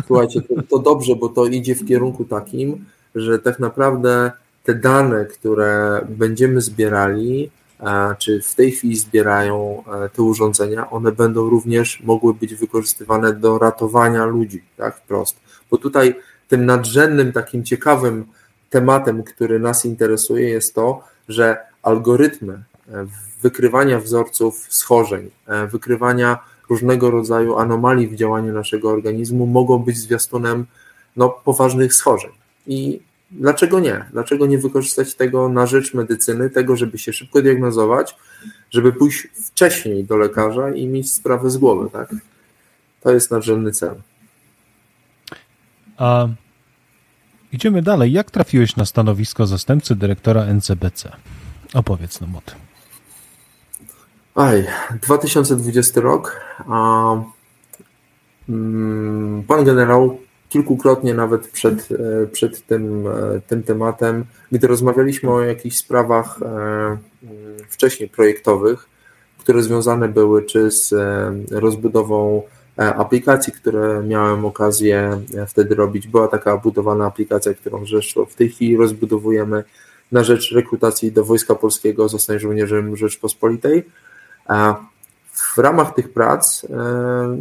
[0.08, 4.32] słuchajcie, to, to dobrze, bo to idzie w kierunku takim, że tak naprawdę
[4.64, 7.50] te dane, które będziemy zbierali,
[8.18, 14.26] czy w tej chwili zbierają te urządzenia, one będą również mogły być wykorzystywane do ratowania
[14.26, 15.40] ludzi, tak, wprost.
[15.72, 16.16] Bo tutaj
[16.50, 18.26] tym nadrzędnym, takim ciekawym
[18.70, 23.06] tematem, który nas interesuje, jest to, że algorytmy e,
[23.42, 26.40] wykrywania wzorców schorzeń, e, wykrywania
[26.70, 30.66] różnego rodzaju anomalii w działaniu naszego organizmu mogą być zwiastunem
[31.16, 32.32] no, poważnych schorzeń.
[32.68, 33.00] I
[33.32, 34.06] Dlaczego nie?
[34.12, 38.16] Dlaczego nie wykorzystać tego na rzecz medycyny, tego, żeby się szybko diagnozować,
[38.72, 42.16] żeby pójść wcześniej do lekarza i mieć sprawę z głowy, tak?
[43.02, 43.96] To jest nadrzędny cel.
[46.00, 46.28] A
[47.52, 48.12] idziemy dalej.
[48.12, 51.12] Jak trafiłeś na stanowisko zastępcy dyrektora NCBC?
[51.74, 52.56] Opowiedz nam o tym.
[54.36, 54.68] Aj,
[55.02, 56.42] 2020 rok.
[56.68, 57.16] A,
[58.50, 60.18] mm, pan generał
[60.50, 66.98] kilkukrotnie nawet przed, e, przed tym, e, tym tematem, gdy rozmawialiśmy o jakichś sprawach e,
[67.70, 68.90] wcześniej projektowych,
[69.38, 70.94] które związane były czy z
[71.52, 72.44] rozbudową
[72.80, 76.08] aplikacji, które miałem okazję wtedy robić.
[76.08, 79.64] Była taka budowana aplikacja, którą zresztą w tej chwili rozbudowujemy
[80.12, 83.84] na rzecz rekrutacji do Wojska Polskiego, zostań żołnierzem Rzeczpospolitej.
[85.34, 86.66] W ramach tych prac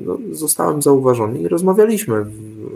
[0.06, 2.26] no, zostałem zauważony i rozmawialiśmy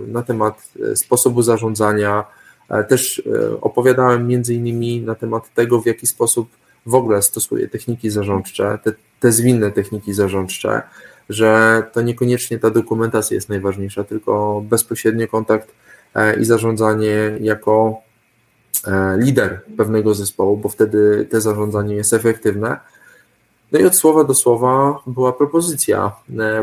[0.06, 2.24] na temat e, sposobu zarządzania.
[2.68, 6.48] E, też e, opowiadałem między innymi na temat tego, w jaki sposób
[6.86, 10.82] w ogóle stosuję techniki zarządcze, te, te zwinne techniki zarządcze.
[11.28, 15.74] Że to niekoniecznie ta dokumentacja jest najważniejsza, tylko bezpośredni kontakt
[16.40, 17.96] i zarządzanie jako
[19.18, 22.76] lider pewnego zespołu, bo wtedy te zarządzanie jest efektywne.
[23.72, 26.12] No i od słowa do słowa była propozycja.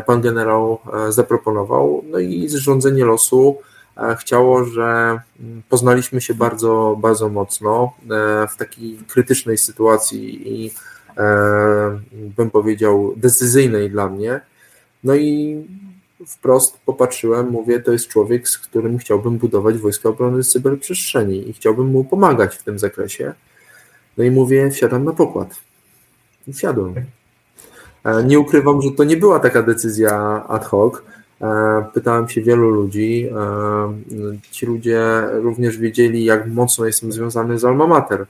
[0.06, 3.58] Pan generał zaproponował, no i zrządzenie losu
[4.18, 10.70] chciało, że mm, poznaliśmy się bardzo, bardzo mocno e, w takiej krytycznej sytuacji i
[11.16, 14.40] e, bym powiedział decyzyjnej dla mnie.
[15.04, 15.56] No i
[16.26, 21.86] wprost popatrzyłem, mówię, to jest człowiek, z którym chciałbym budować Wojska Obrony Cyberprzestrzeni i chciałbym
[21.86, 23.34] mu pomagać w tym zakresie.
[24.18, 25.54] No i mówię, wsiadam na pokład.
[26.46, 26.94] I wsiadłem.
[28.04, 31.02] E, nie ukrywam, że to nie była taka decyzja ad hoc.
[31.40, 33.28] E, pytałem się wielu ludzi.
[33.28, 38.26] E, ci ludzie również wiedzieli, jak mocno jestem związany z Alma Mater.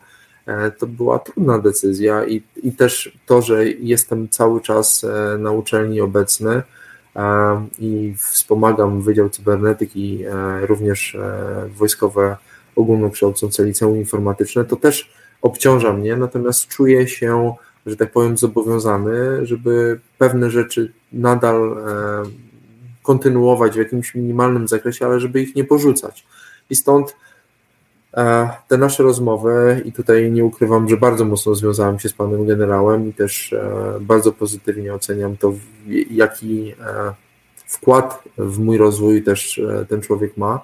[0.51, 5.07] E, to była trudna decyzja i, i też to, że jestem cały czas
[5.39, 6.63] na uczelni obecny
[7.79, 10.25] i wspomagam Wydział Cybernetyki,
[10.61, 11.17] również
[11.77, 12.37] wojskowe
[12.77, 17.55] ogólnokształcące liceum informatyczne, to też obciąża mnie, natomiast czuję się,
[17.87, 21.77] że tak powiem, zobowiązany, żeby pewne rzeczy nadal
[23.03, 26.27] kontynuować w jakimś minimalnym zakresie, ale żeby ich nie porzucać.
[26.71, 27.15] I stąd e,
[28.69, 33.09] te nasze rozmowy, i tutaj nie ukrywam, że bardzo mocno związałem się z panem generałem
[33.09, 35.53] i też e, bardzo pozytywnie oceniam to,
[36.11, 37.15] jaki e,
[37.67, 40.61] wkład w mój rozwój też ten człowiek ma,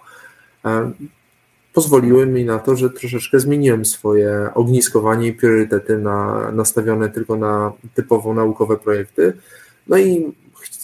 [1.77, 7.73] pozwoliły mi na to, że troszeczkę zmieniłem swoje ogniskowanie i priorytety na, nastawione tylko na
[7.95, 9.33] typowo naukowe projekty.
[9.87, 10.33] No i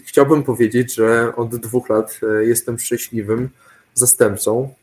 [0.05, 3.49] chciałbym powiedzieć, że od dwóch lat e, jestem szczęśliwym
[3.95, 4.75] zastępcą.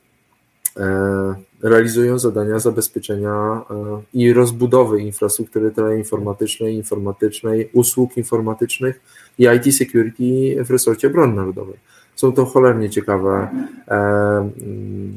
[0.80, 9.02] E, realizują zadania zabezpieczenia e, i rozbudowy infrastruktury teleinformatycznej, informatycznej, usług informatycznych
[9.40, 11.76] i IT security w resorcie obrony narodowej.
[12.16, 13.48] Są to cholernie ciekawe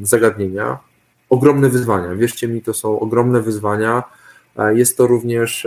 [0.02, 0.78] zagadnienia,
[1.30, 2.14] ogromne wyzwania.
[2.14, 4.02] Wierzcie mi, to są ogromne wyzwania.
[4.74, 5.66] Jest to również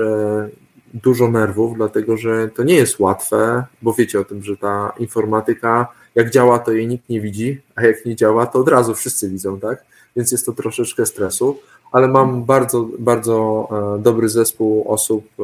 [0.93, 5.87] dużo nerwów, dlatego że to nie jest łatwe, bo wiecie o tym, że ta informatyka,
[6.15, 9.29] jak działa, to jej nikt nie widzi, a jak nie działa, to od razu wszyscy
[9.29, 9.83] widzą, tak?
[10.15, 11.59] Więc jest to troszeczkę stresu,
[11.91, 15.43] ale mam bardzo, bardzo e, dobry zespół osób, e,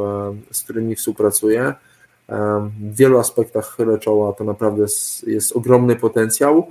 [0.51, 1.61] z którymi współpracuję.
[1.61, 1.73] E,
[2.79, 6.67] w wielu aspektach chylę czoła, to naprawdę jest, jest ogromny potencjał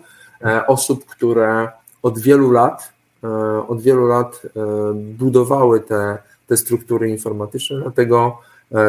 [0.66, 1.68] osób, które
[2.02, 2.92] od wielu lat,
[3.68, 4.42] od wielu lat
[4.94, 8.38] budowały te, te struktury informatyczne, dlatego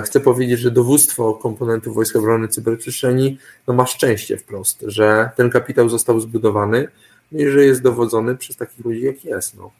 [0.03, 5.89] chcę powiedzieć, że dowództwo komponentów Wojsk Obrony Cyberprzestrzeni no ma szczęście wprost, że ten kapitał
[5.89, 6.87] został zbudowany
[7.31, 9.57] i że jest dowodzony przez takich ludzi jak jest.
[9.57, 9.71] No.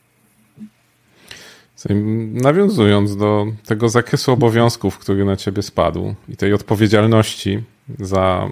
[2.34, 7.64] Nawiązując do tego zakresu obowiązków, który na ciebie spadł i tej odpowiedzialności
[8.00, 8.50] za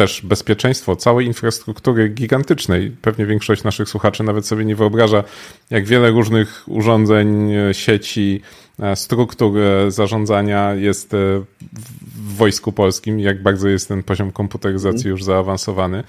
[0.00, 2.90] też bezpieczeństwo całej infrastruktury gigantycznej.
[3.02, 5.24] Pewnie większość naszych słuchaczy nawet sobie nie wyobraża,
[5.70, 8.42] jak wiele różnych urządzeń, sieci,
[8.80, 11.16] E, struktur e, zarządzania jest e,
[12.16, 16.04] w wojsku polskim, jak bardzo jest ten poziom komputeryzacji już zaawansowany.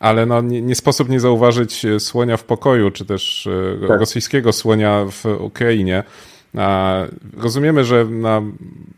[0.00, 3.48] Ale no, nie, nie, sposób nie zauważyć słonia w pokoju, czy też
[3.88, 4.00] tak.
[4.00, 6.02] rosyjskiego słonia w Ukrainie.
[7.36, 8.42] Rozumiemy, że na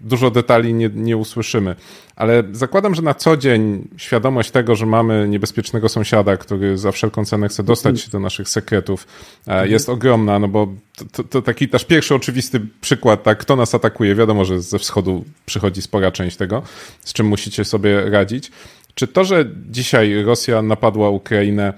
[0.01, 1.77] dużo detali nie, nie usłyszymy,
[2.19, 7.25] ale zakładam, że na co dzień świadomość tego, że mamy niebezpiecznego sąsiada, który za wszelką
[7.25, 9.07] cenę chce dostać się do naszych sekretów,
[9.47, 9.71] mhm.
[9.71, 10.69] jest ogromna, no bo
[11.13, 14.15] to, to, taki też pierwszy oczywisty przykład, tak, kto nas atakuje.
[14.15, 16.63] Wiadomo, że ze wschodu przychodzi spora część tego,
[17.05, 18.51] z czym musicie sobie radzić.
[18.99, 21.73] Czy to, że dzisiaj Rosja napadła Ukrainę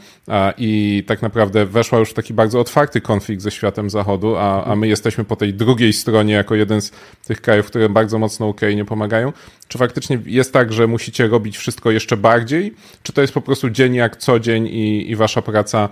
[0.59, 4.77] i tak naprawdę weszła już w taki bardzo otwarty konflikt ze światem Zachodu, a, a
[4.77, 6.91] my jesteśmy po tej drugiej stronie jako jeden z
[7.27, 9.33] tych krajów, które bardzo mocno Ukrainie pomagają,
[9.69, 13.71] czy faktycznie jest tak, że musicie robić wszystko jeszcze bardziej, czy to jest po prostu
[13.71, 15.89] dzień jak co dzień i, i wasza praca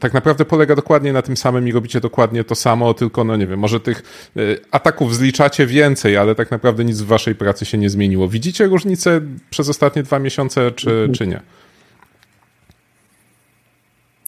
[0.00, 3.46] tak naprawdę polega dokładnie na tym samym i robicie dokładnie to samo, tylko no nie
[3.46, 4.02] wiem, może tych
[4.36, 8.28] e, ataków zliczacie więcej, ale tak naprawdę nic w waszej pracy się nie zmieniło.
[8.28, 9.20] Widzicie różnicę
[9.50, 11.12] przez ostatnie dwa miesiące, czy, mhm.
[11.12, 11.40] czy nie?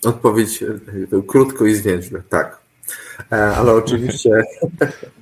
[0.05, 2.59] Odpowiedź e, krótko i zwięźle, tak.
[3.33, 4.31] E, ale oczywiście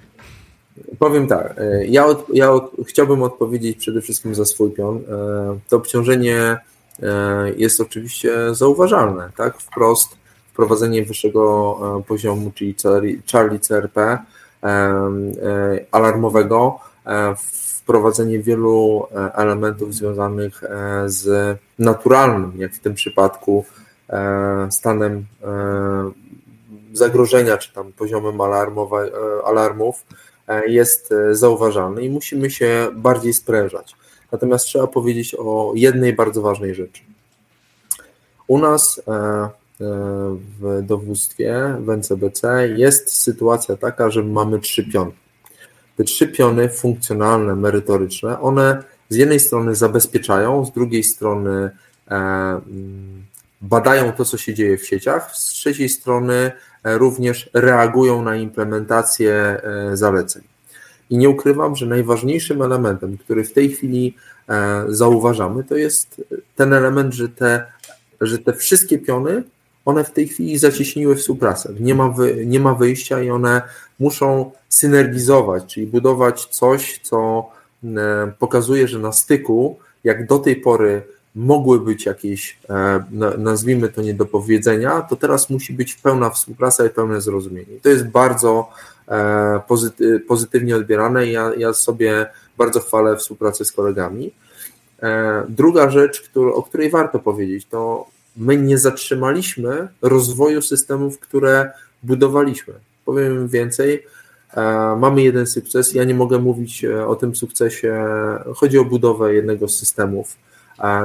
[0.98, 1.54] powiem tak.
[1.58, 5.02] E, ja, od, ja od, chciałbym odpowiedzieć przede wszystkim za swój pion.
[5.68, 6.58] To obciążenie
[7.56, 9.58] jest oczywiście zauważalne, tak?
[9.58, 10.16] Wprost
[10.52, 12.74] wprowadzenie wyższego poziomu, czyli
[13.32, 14.18] Charlie CRP
[15.92, 16.78] alarmowego,
[17.92, 20.68] wprowadzenie wielu e, elementów związanych e,
[21.06, 23.64] z naturalnym, jak w tym przypadku,
[24.10, 25.26] e, stanem
[26.92, 28.40] zagrożenia, czy tam poziomem
[29.44, 30.04] alarmów
[30.66, 33.94] jest zauważalny i musimy się bardziej sprężać.
[34.32, 37.02] Natomiast trzeba powiedzieć o jednej bardzo ważnej rzeczy.
[38.46, 39.02] U nas
[40.60, 45.12] w dowództwie w NCBC jest sytuacja taka, że mamy trzy piony.
[45.96, 51.70] Te trzy piony funkcjonalne, merytoryczne, one z jednej strony zabezpieczają, z drugiej strony
[53.62, 56.52] badają to, co się dzieje w sieciach, z trzeciej strony
[56.84, 60.42] e, również reagują na implementację e, zaleceń.
[61.10, 64.16] I nie ukrywam, że najważniejszym elementem, który w tej chwili
[64.48, 66.24] e, zauważamy, to jest
[66.56, 67.66] ten element, że te,
[68.20, 69.42] że te wszystkie piony,
[69.84, 71.74] one w tej chwili zacieśniły współpracę.
[71.80, 73.62] Nie ma, wy, nie ma wyjścia i one
[73.98, 77.50] muszą synergizować, czyli budować coś, co
[78.38, 81.02] pokazuje, że na styku, jak do tej pory
[81.34, 83.04] mogły być jakieś, e,
[83.38, 87.80] nazwijmy to niedopowiedzenia, to teraz musi być pełna współpraca i pełne zrozumienie.
[87.82, 88.70] To jest bardzo
[89.08, 89.60] e,
[90.28, 92.26] pozytywnie odbierane i ja, ja sobie
[92.58, 94.32] bardzo chwalę współpracę z kolegami.
[95.02, 98.06] E, druga rzecz, o której warto powiedzieć, to
[98.36, 101.70] my nie zatrzymaliśmy rozwoju systemów, które
[102.02, 102.74] budowaliśmy.
[103.04, 104.06] Powiem więcej,
[104.98, 105.94] mamy jeden sukces.
[105.94, 108.04] Ja nie mogę mówić o tym sukcesie.
[108.54, 110.36] Chodzi o budowę jednego z systemów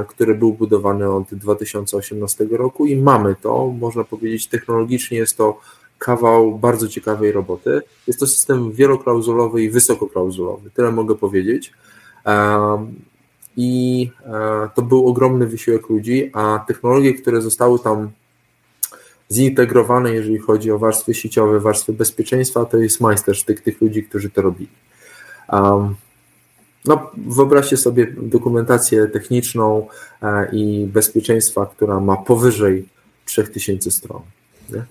[0.07, 5.59] który był budowany od 2018 roku i mamy to, można powiedzieć, technologicznie jest to
[5.97, 7.82] kawał bardzo ciekawej roboty.
[8.07, 11.73] Jest to system wieloklauzulowy i wysokoklauzulowy, tyle mogę powiedzieć.
[13.58, 18.10] I e, to był ogromny wysiłek ludzi, a technologie, które zostały tam
[19.32, 24.41] zintegrowane, jeżeli chodzi o warstwy sieciowe, warstwy bezpieczeństwa, to jest majstersztyk tych ludzi, którzy to
[24.41, 24.70] robili.
[26.86, 29.88] No, wyobraźcie sobie dokumentację techniczną
[30.22, 32.89] e, i bezpieczeństwa, która ma powyżej
[33.26, 34.22] 3000 stron.
[34.70, 34.86] Nie?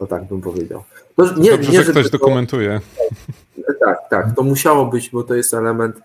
[0.00, 0.84] No tak bym powiedział.
[1.18, 2.80] No, nie, Dobrze, nie, że ktoś to, dokumentuje.
[3.80, 4.34] Tak, tak.
[4.36, 5.96] To musiało być, bo to jest element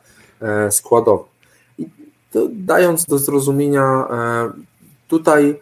[0.41, 1.32] e, składowy.
[2.51, 4.51] Dając do zrozumienia, e,
[5.07, 5.59] tutaj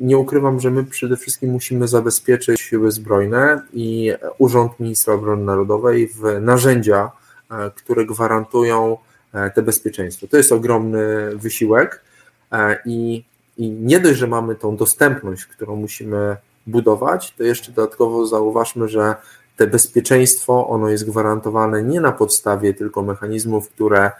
[0.00, 6.08] nie ukrywam, że my przede wszystkim musimy zabezpieczyć siły zbrojne i Urząd Ministra Obrony Narodowej
[6.08, 7.10] w narzędzia,
[7.50, 8.96] E, które gwarantują
[9.32, 10.26] e, te bezpieczeństwo.
[10.26, 12.02] To jest ogromny wysiłek
[12.52, 13.24] e, i,
[13.58, 19.14] i nie dość, że mamy tą dostępność, którą musimy budować, to jeszcze dodatkowo zauważmy, że
[19.56, 24.10] te bezpieczeństwo, ono jest gwarantowane nie na podstawie tylko mechanizmów, które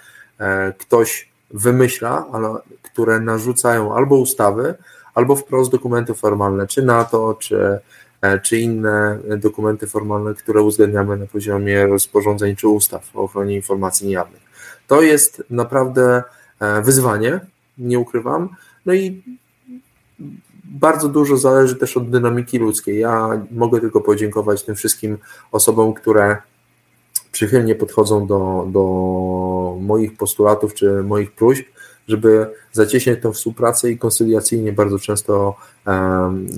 [0.78, 4.74] ktoś wymyśla, ale które narzucają albo ustawy,
[5.14, 7.80] albo wprost dokumenty formalne, czy NATO, czy
[8.20, 14.06] E, czy inne dokumenty formalne, które uzgadniamy na poziomie rozporządzeń czy ustaw o ochronie informacji
[14.06, 14.42] niejawnych.
[14.86, 16.22] To jest naprawdę
[16.60, 17.40] e, wyzwanie,
[17.78, 18.48] nie ukrywam.
[18.86, 19.22] No i
[20.64, 22.98] bardzo dużo zależy też od dynamiki ludzkiej.
[22.98, 25.18] Ja mogę tylko podziękować tym wszystkim
[25.52, 26.36] osobom, które
[27.38, 28.82] przychylnie podchodzą do, do
[29.80, 31.66] moich postulatów czy moich próśb
[32.08, 35.56] żeby zacieśniać tę współpracę i koncyliacyjnie bardzo często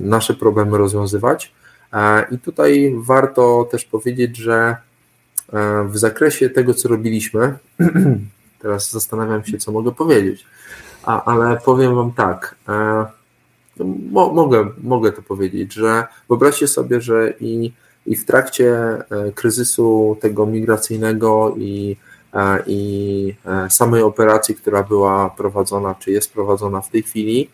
[0.00, 1.52] nasze problemy rozwiązywać.
[1.92, 4.76] E, I tutaj warto też powiedzieć, że
[5.52, 7.58] e, w zakresie tego, co robiliśmy,
[8.62, 10.46] teraz zastanawiam się, co mogę powiedzieć,
[11.02, 12.54] ale powiem Wam tak.
[12.68, 13.06] E,
[14.10, 17.72] mo, mogę, mogę to powiedzieć, że wyobraźcie sobie, że i,
[18.06, 18.76] i w trakcie
[19.34, 21.96] kryzysu tego migracyjnego i
[22.66, 27.50] i e, samej operacji, która była prowadzona, czy jest prowadzona w tej chwili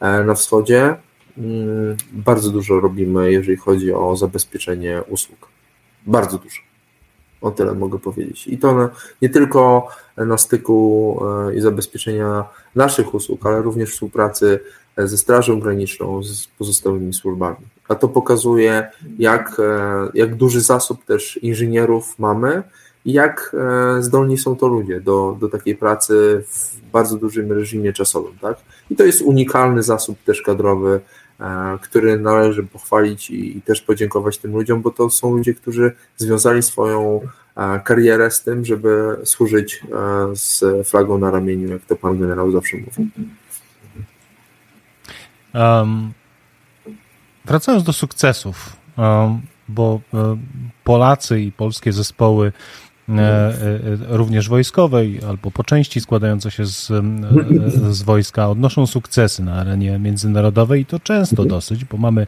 [0.00, 0.96] e, na wschodzie,
[1.38, 5.48] mm, bardzo dużo robimy, jeżeli chodzi o zabezpieczenie usług.
[6.06, 6.60] Bardzo dużo.
[7.40, 8.46] O tyle mogę powiedzieć.
[8.46, 8.90] I to
[9.22, 12.44] nie tylko na styku e, i zabezpieczenia
[12.74, 14.60] naszych usług, ale również współpracy
[14.96, 17.66] ze Strażą Graniczną, z pozostałymi służbami.
[17.90, 18.88] A to pokazuje,
[19.18, 19.60] jak,
[20.14, 22.62] jak duży zasób też inżynierów mamy
[23.04, 23.56] i jak
[23.98, 28.38] e, zdolni są to ludzie do, do takiej pracy w bardzo dużym reżimie czasowym.
[28.40, 28.56] Tak?
[28.90, 31.00] I to jest unikalny zasób też kadrowy,
[31.40, 35.92] e, który należy pochwalić i, i też podziękować tym ludziom, bo to są ludzie, którzy
[36.16, 37.20] związali swoją
[37.56, 39.82] e, karierę z tym, żeby służyć
[40.32, 43.10] z flagą na ramieniu, jak to pan generał zawsze mówi.
[45.54, 46.12] Um,
[47.50, 50.00] wracając do sukcesów, um, bo
[50.84, 52.52] Polacy i polskie zespoły
[53.18, 57.02] E, e, również wojskowej albo po części składające się z, e,
[57.90, 62.26] z wojska odnoszą sukcesy na arenie międzynarodowej i to często dosyć, bo mamy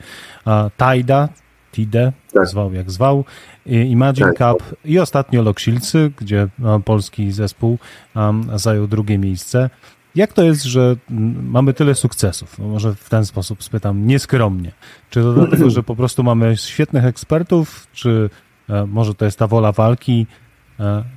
[0.76, 1.28] Tajda,
[1.72, 2.46] TIDE, tak.
[2.46, 3.24] zwał jak zwał,
[3.66, 4.58] Imagine tak.
[4.58, 6.48] Cup i ostatnio Loksielcy, gdzie
[6.84, 7.78] polski zespół
[8.54, 9.70] zajął drugie miejsce.
[10.14, 10.96] Jak to jest, że
[11.42, 12.58] mamy tyle sukcesów?
[12.58, 14.72] No może w ten sposób spytam nieskromnie.
[15.10, 18.30] Czy to dlatego, że po prostu mamy świetnych ekspertów, czy
[18.86, 20.26] może to jest ta wola walki,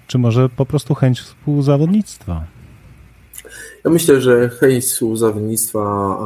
[0.08, 2.44] czy może po prostu chęć współzawodnictwa?
[3.86, 5.82] Ja myślę, że hejs uzawodnictwa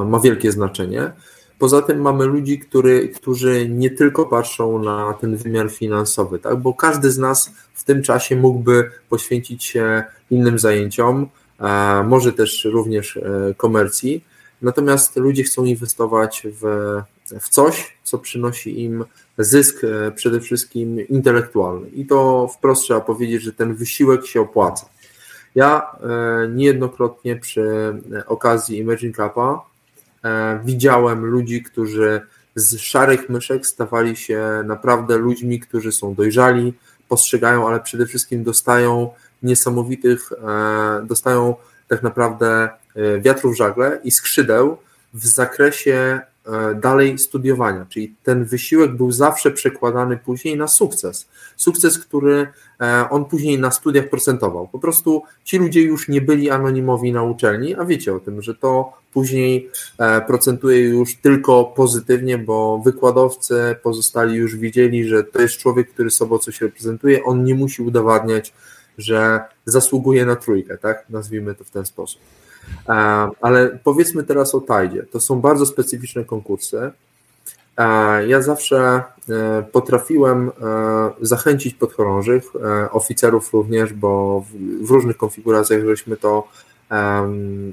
[0.06, 1.12] ma wielkie znaczenie.
[1.60, 6.58] Poza tym mamy ludzi, który, którzy nie tylko patrzą na ten wymiar finansowy, tak?
[6.58, 11.30] bo każdy z nas w tym czasie mógłby poświęcić się innym zajęciom,
[12.06, 14.26] może też również e, komercji.
[14.62, 16.64] Natomiast ludzie chcą inwestować w,
[17.40, 19.06] w coś, co przynosi im
[19.38, 21.90] zysk e, przede wszystkim intelektualny.
[21.90, 24.90] I to wprost trzeba powiedzieć, że ten wysiłek się opłaca.
[25.56, 27.96] Ja e, niejednokrotnie przy
[28.28, 29.70] okazji Imagine Cupa
[30.66, 32.22] widziałem ludzi, którzy
[32.56, 36.74] z szarych myszek stawali się naprawdę ludźmi, którzy są dojrzali,
[37.08, 39.10] postrzegają, ale przede wszystkim dostają
[39.44, 41.56] niesamowitych, e, dostają
[41.88, 44.78] tak naprawdę e, wiatrów żagle i skrzydeł
[45.14, 51.28] w zakresie e, dalej studiowania, czyli ten wysiłek był zawsze przekładany później na sukces.
[51.56, 52.48] Sukces, który
[53.10, 54.68] on później na studiach procentował.
[54.68, 58.56] Po prostu ci ludzie już nie byli anonimowi na uczelni, a wiecie o tym, że
[58.56, 59.70] to później
[60.28, 66.38] procentuje już tylko pozytywnie, bo wykładowcy pozostali już widzieli, że to jest człowiek, który sobą
[66.38, 68.54] coś reprezentuje, on nie musi udowadniać,
[69.00, 71.06] że zasługuje na trójkę, tak?
[71.10, 72.22] Nazwijmy to w ten sposób.
[72.90, 72.94] E,
[73.42, 75.04] ale powiedzmy teraz o Tajdzie.
[75.04, 76.92] To są bardzo specyficzne konkursy.
[77.78, 78.78] E, ja zawsze
[79.30, 80.52] e, potrafiłem
[81.22, 82.44] zachęcić podchorążych,
[82.92, 84.44] oficerów również, bo
[84.82, 86.48] w różnych konfiguracjach żeśmy to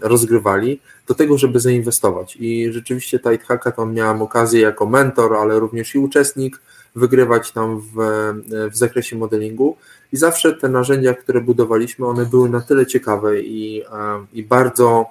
[0.03, 2.37] rozgrywali, do tego, żeby zainwestować.
[2.41, 6.61] I rzeczywiście Tide Hackathon miałem okazję jako mentor, ale również i uczestnik
[6.97, 7.95] wygrywać tam w,
[8.73, 9.77] w zakresie modelingu.
[10.17, 13.83] I zawsze te narzędzia, które budowaliśmy, one były na tyle ciekawe i,
[14.33, 15.07] i bardzo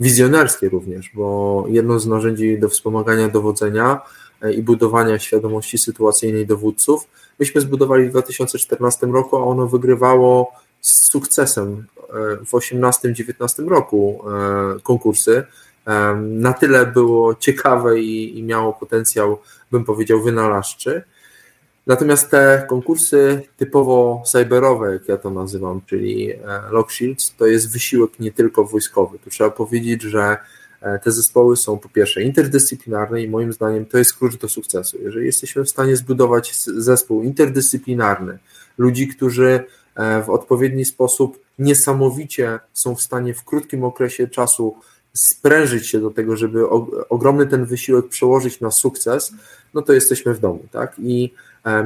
[0.00, 4.00] wizjonerskie również, bo jedno z narzędzi do wspomagania dowodzenia
[4.42, 7.08] e, i budowania świadomości sytuacyjnej dowódców,
[7.38, 14.24] myśmy zbudowali w 2014 roku, a ono wygrywało z sukcesem e, w 2018-2019 roku
[14.76, 15.44] e, konkursy.
[16.16, 19.38] Na tyle było ciekawe i, i miało potencjał,
[19.70, 21.02] bym powiedział, wynalazczy.
[21.88, 26.38] Natomiast te konkursy typowo cyberowe, jak ja to nazywam, czyli e,
[26.70, 29.18] Lock Shields, to jest wysiłek nie tylko wojskowy.
[29.18, 30.36] Tu trzeba powiedzieć, że
[30.80, 34.98] e, te zespoły są po pierwsze interdyscyplinarne i moim zdaniem to jest klucz do sukcesu.
[35.02, 38.38] Jeżeli jesteśmy w stanie zbudować zespół interdyscyplinarny,
[38.78, 39.64] ludzi, którzy
[39.94, 44.76] e, w odpowiedni sposób niesamowicie są w stanie w krótkim okresie czasu
[45.12, 46.68] sprężyć się do tego, żeby
[47.08, 49.32] ogromny ten wysiłek przełożyć na sukces,
[49.74, 50.94] no to jesteśmy w domu, tak?
[50.98, 51.32] I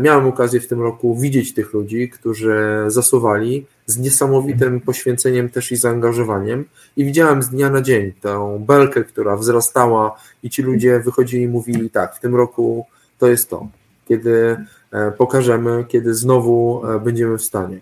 [0.01, 5.77] miałem okazję w tym roku widzieć tych ludzi, którzy zasuwali z niesamowitym poświęceniem też i
[5.77, 6.65] zaangażowaniem
[6.97, 11.49] i widziałem z dnia na dzień tę belkę, która wzrastała i ci ludzie wychodzili i
[11.49, 12.87] mówili tak, w tym roku
[13.19, 13.69] to jest to,
[14.09, 14.57] kiedy
[14.93, 17.81] e, pokażemy, kiedy znowu e, będziemy w stanie.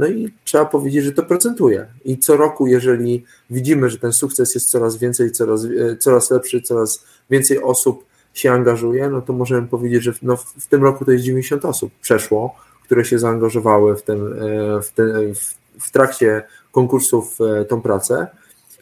[0.00, 1.86] No i trzeba powiedzieć, że to procentuje.
[2.04, 5.66] I co roku, jeżeli widzimy, że ten sukces jest coraz więcej, coraz,
[5.98, 8.04] coraz lepszy, coraz więcej osób
[8.34, 11.92] się angażuje, no to możemy powiedzieć, że no w tym roku to jest 90 osób
[12.00, 12.54] przeszło,
[12.84, 15.34] które się zaangażowały w, ten, e, w, ten,
[15.80, 18.26] w trakcie konkursów e, tą pracę.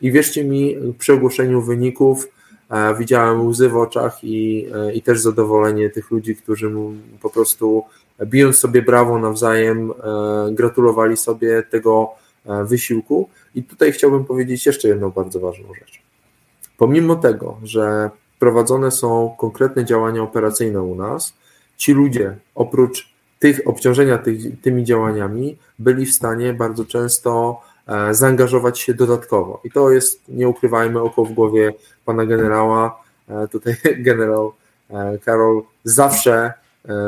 [0.03, 2.29] I wierzcie mi, przy ogłoszeniu wyników
[2.71, 6.71] e, widziałem łzy w oczach i, i też zadowolenie tych ludzi, którzy
[7.23, 7.85] po prostu
[8.25, 9.93] bijąc sobie brawo nawzajem,
[10.53, 12.11] gratulowali sobie tego
[12.65, 13.29] wysiłku.
[13.55, 16.03] I tutaj chciałbym powiedzieć jeszcze jedną bardzo ważną rzecz.
[16.79, 18.11] Pomimo tego, że
[18.41, 21.35] prowadzone są konkretne działania operacyjne u nas.
[21.77, 28.81] Ci ludzie, oprócz tych obciążenia tych, tymi działaniami, byli w stanie bardzo często e, zaangażować
[28.81, 29.61] się dodatkowo.
[29.65, 31.75] I to jest, nie ukrywajmy, oko w głowie
[32.05, 33.03] pana generała.
[33.29, 33.77] E, tutaj
[34.09, 34.53] generał
[34.91, 36.53] e, Karol zawsze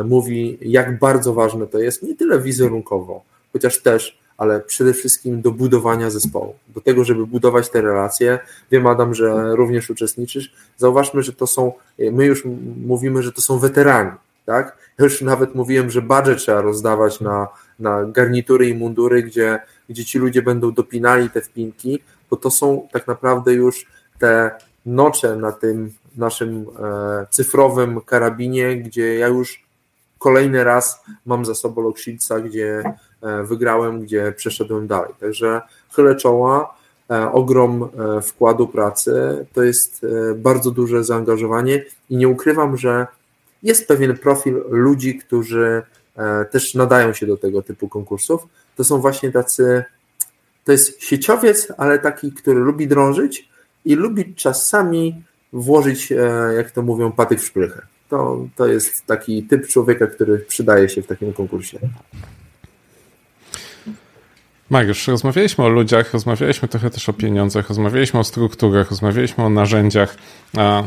[0.05, 3.23] mówi, jak bardzo ważne to jest, nie tyle wizerunkowo,
[3.53, 8.39] chociaż też ale przede wszystkim do budowania zespołu, do tego, żeby budować te relacje.
[8.71, 10.53] Wiem, Adam, że również uczestniczysz.
[10.77, 11.73] Zauważmy, że to są,
[12.13, 12.45] my już
[12.87, 14.11] mówimy, że to są weterani,
[14.47, 14.77] tak?
[14.99, 20.05] Ja już nawet mówiłem, że budżet trzeba rozdawać na, na garnitury i mundury, gdzie, gdzie
[20.05, 23.87] ci ludzie będą dopinali te wpinki, bo to są tak naprawdę już
[24.19, 24.51] te
[24.87, 29.65] nocze na tym naszym e, cyfrowym karabinie, gdzie ja już
[30.19, 32.95] kolejny raz mam za sobą Lockshieldsa, gdzie E,
[33.45, 35.13] wygrałem, gdzie przeszedłem dalej.
[35.21, 35.61] Także
[35.93, 36.75] chylę czoła,
[37.11, 40.07] e, ogrom e, wkładu pracy, to jest
[40.37, 43.07] bardzo duże zaangażowanie i nie ukrywam, że
[43.63, 45.83] jest pewien profil ludzi, którzy
[46.51, 48.47] też nadają się do tego typu konkursów.
[48.77, 49.85] To są właśnie tacy,
[50.65, 53.49] to jest sieciowiec, ale taki, który lubi drążyć
[53.85, 56.13] i lubi czasami włożyć,
[56.57, 57.87] jak to mówią, patyk w szprychę.
[58.09, 61.79] To, to jest taki typ człowieka, który przydaje się w takim konkursie.
[64.73, 70.17] Mariusz, rozmawialiśmy o ludziach, rozmawialiśmy trochę też o pieniądzach, rozmawialiśmy o strukturach, rozmawialiśmy o narzędziach.
[70.57, 70.83] A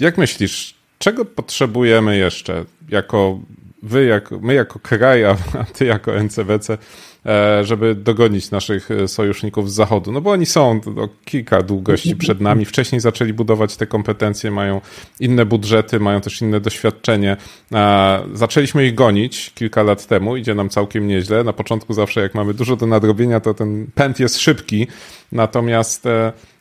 [0.00, 3.38] jak myślisz, czego potrzebujemy jeszcze jako
[3.82, 5.36] wy, jako, my jako kraj, a
[5.74, 6.78] ty jako NCBC,
[7.26, 10.12] e, żeby dogonić naszych e, sojuszników z zachodu?
[10.12, 12.64] No bo oni są to kilka długości przed nami.
[12.64, 14.80] Wcześniej zaczęli budować te kompetencje, mają
[15.20, 17.36] inne budżety, mają też inne doświadczenie.
[17.72, 21.44] E, zaczęliśmy ich gonić kilka lat temu, idzie nam całkiem nieźle.
[21.44, 24.86] Na początku zawsze jak mamy dużo do nadrobienia, to ten pęd jest szybki.
[25.32, 26.04] Natomiast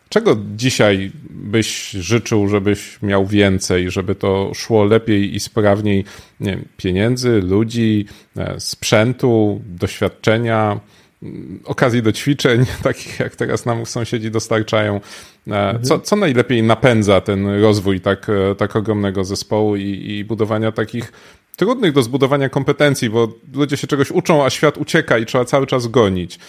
[0.09, 6.05] Czego dzisiaj byś życzył, żebyś miał więcej, żeby to szło lepiej i sprawniej?
[6.39, 8.05] Nie wiem, pieniędzy, ludzi,
[8.37, 10.79] e, sprzętu, doświadczenia,
[11.23, 14.95] mm, okazji do ćwiczeń, takich jak teraz nam sąsiedzi dostarczają.
[14.95, 14.99] E,
[15.47, 15.83] mhm.
[15.83, 21.11] Co, co najlepiej napędza ten rozwój tak, e, tak ogromnego zespołu i, i budowania takich
[21.55, 25.67] trudnych do zbudowania kompetencji, bo ludzie się czegoś uczą, a świat ucieka i trzeba cały
[25.67, 26.39] czas gonić.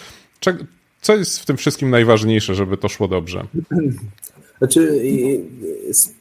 [1.01, 3.47] Co jest w tym wszystkim najważniejsze, żeby to szło dobrze?
[4.57, 5.01] Znaczy,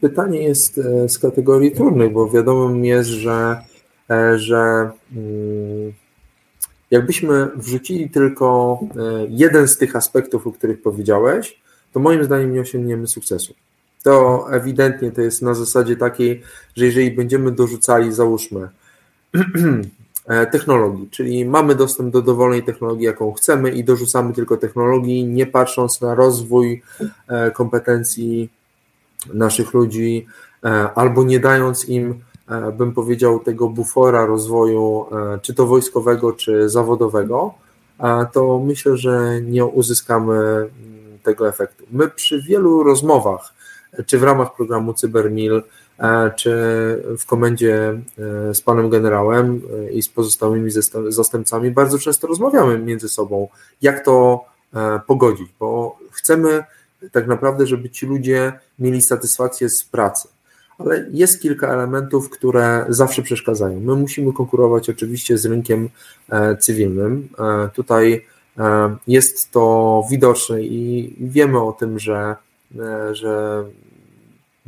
[0.01, 3.57] pytanie jest e, z kategorii trudnych, bo wiadomo jest, że,
[4.11, 5.93] e, że mm,
[6.91, 11.61] jakbyśmy wrzucili tylko e, jeden z tych aspektów, o których powiedziałeś,
[11.93, 13.55] to moim zdaniem nie osiągniemy sukcesu.
[14.03, 16.43] To ewidentnie to jest na zasadzie takiej,
[16.77, 18.69] że jeżeli będziemy dorzucali, załóżmy,
[20.51, 26.01] technologii, czyli mamy dostęp do dowolnej technologii, jaką chcemy i dorzucamy tylko technologii, nie patrząc
[26.01, 26.83] na rozwój
[27.29, 28.51] e, kompetencji
[29.35, 30.27] naszych ludzi,
[30.65, 32.21] e, albo nie dając im,
[32.79, 35.07] bym powiedział, tego bufora rozwoju,
[35.43, 37.55] czy to wojskowego, czy zawodowego,
[38.33, 40.69] to myślę, że nie uzyskamy mm,
[41.23, 41.85] tego efektu.
[41.91, 43.55] My przy wielu rozmowach,
[44.07, 45.88] czy w ramach programu CyberMil, E,
[46.37, 46.53] czy
[47.19, 50.71] w komendzie e, z panem generałem e, i z pozostałymi
[51.09, 53.49] zastępcami bardzo często rozmawiamy między sobą,
[53.83, 54.45] jak to
[55.07, 56.65] pogodzić, bo chcemy
[57.13, 60.29] tak naprawdę, żeby ci ludzie mieli satysfakcję z pracy.
[60.79, 63.81] Ale jest kilka elementów, które zawsze przeszkadzają.
[63.81, 65.89] My musimy konkurować oczywiście z rynkiem
[66.61, 67.29] cywilnym.
[67.75, 68.27] Tutaj
[69.07, 72.37] jest to widoczne i wiemy o tym, że,
[73.13, 73.65] że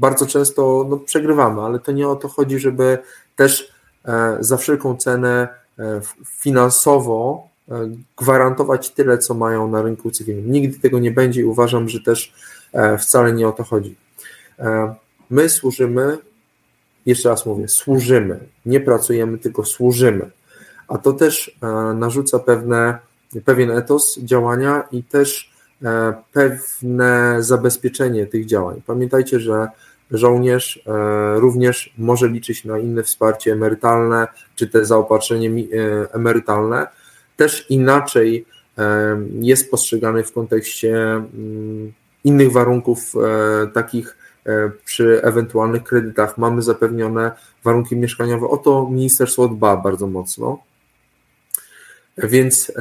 [0.01, 2.99] bardzo często no, przegrywamy, ale to nie o to chodzi, żeby
[3.37, 3.73] też
[4.05, 5.49] e, za wszelką cenę
[5.79, 10.53] e, finansowo e, gwarantować tyle, co mają na rynku cywilnym.
[10.53, 12.35] Nigdy tego nie będzie i uważam, że też
[12.99, 13.97] wcale nie o to chodzi.
[15.31, 16.19] My służymy,
[17.07, 20.31] jeszcze raz mówię, służymy, nie pracujemy, tylko służymy.
[20.89, 21.59] A to też
[21.95, 22.99] narzuca pewne,
[23.45, 25.53] pewien etos działania i też
[26.33, 28.83] pewne zabezpieczenie tych działań.
[28.87, 29.69] Pamiętajcie, że
[30.11, 36.87] żołnierz e, również może liczyć na inne wsparcie emerytalne, czy te zaopatrzenie e, emerytalne.
[37.37, 38.47] Też inaczej
[38.79, 41.93] e, jest postrzegany w kontekście mm,
[42.25, 43.15] innych warunków,
[43.75, 44.17] takich
[44.85, 46.39] przy ewentualnych kredytach.
[46.39, 47.33] Mamy zapewnione
[47.65, 48.49] warunki mieszkaniowe.
[48.49, 50.59] O to ministerstwo dba bardzo mocno.
[52.19, 52.73] Więc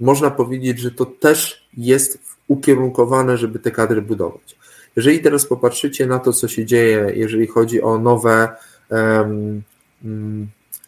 [0.00, 4.55] można powiedzieć, że to też jest ukierunkowane, żeby te kadry budować.
[4.96, 8.48] Jeżeli teraz popatrzycie na to, co się dzieje, jeżeli chodzi o nowe,
[8.90, 9.62] mm,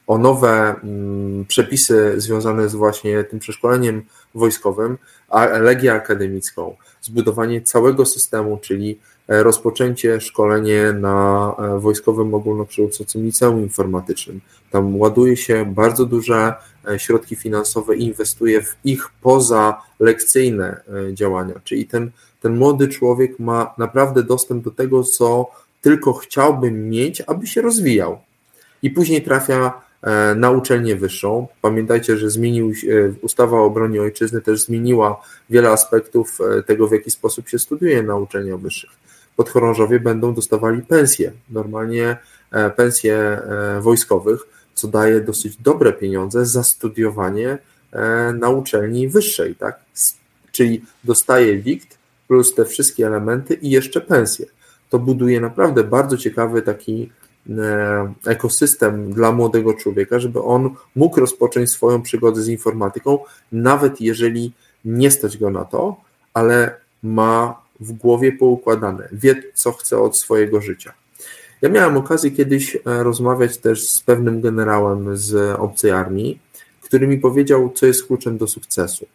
[0.06, 4.02] o nowe mm, przepisy związane z właśnie tym przeszkoleniem
[4.34, 4.98] wojskowym,
[5.28, 8.98] a legię akademicką, zbudowanie całego systemu, czyli
[9.28, 14.40] e, rozpoczęcie szkolenie na e, Wojskowym Ogólnokształcącym Liceum Informatycznym.
[14.70, 16.54] Tam ładuje się bardzo duże
[16.88, 20.80] e, środki finansowe i inwestuje w ich pozalekcyjne
[21.12, 22.11] działania, czyli ten
[22.41, 28.18] ten młody człowiek ma naprawdę dostęp do tego, co tylko chciałby mieć, aby się rozwijał.
[28.82, 31.47] I później trafia e, na uczelnię wyższą.
[31.62, 36.93] Pamiętajcie, że zmienił się, ustawa o obronie ojczyzny też zmieniła wiele aspektów e, tego, w
[36.93, 38.91] jaki sposób się studiuje na uczelniach wyższych.
[39.36, 42.16] Podchorążowie będą dostawali pensje, normalnie
[42.53, 43.43] e, pensje
[43.80, 44.41] wojskowych,
[44.74, 47.59] co daje dosyć dobre pieniądze za studiowanie
[48.34, 49.80] na uczelni wyższej, tak?
[50.53, 51.97] Czyli dostaje wikt,
[52.28, 54.46] plus te wszystkie elementy i jeszcze pensje.
[54.90, 57.10] To buduje naprawdę bardzo ciekawy taki
[57.50, 63.18] e, ekosystem dla młodego człowieka, żeby on mógł rozpocząć swoją przygodę z informatyką,
[63.52, 64.52] nawet jeżeli
[64.84, 65.96] nie stać go na to,
[66.34, 70.92] ale ma w głowie poukładane, wie co chce od swojego życia.
[71.62, 76.40] Ja miałem okazję kiedyś e, rozmawiać też z pewnym generałem z obcej armii,
[76.80, 79.06] który mi powiedział, co jest kluczem do sukcesu.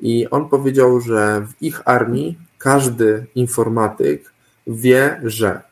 [0.00, 4.32] I on powiedział, że w ich armii każdy informatyk
[4.66, 5.62] wie, że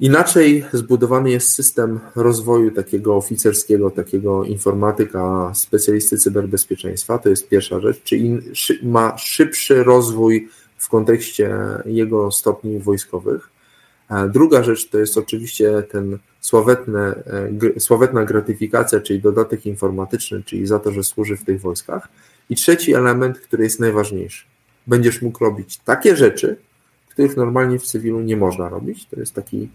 [0.00, 7.18] Inaczej zbudowany jest system rozwoju takiego oficerskiego, takiego informatyka, specjalisty cyberbezpieczeństwa.
[7.18, 8.40] To jest pierwsza rzecz, czyli
[8.82, 13.50] ma szybszy rozwój w kontekście jego stopni wojskowych.
[14.28, 17.22] Druga rzecz to jest oczywiście ten sławetne,
[17.78, 22.08] sławetna gratyfikacja, czyli dodatek informatyczny, czyli za to, że służy w tych wojskach.
[22.50, 24.44] I trzeci element, który jest najważniejszy.
[24.86, 26.56] Będziesz mógł robić takie rzeczy,
[27.18, 29.06] których normalnie w cywilu nie można robić.
[29.06, 29.68] To jest taki,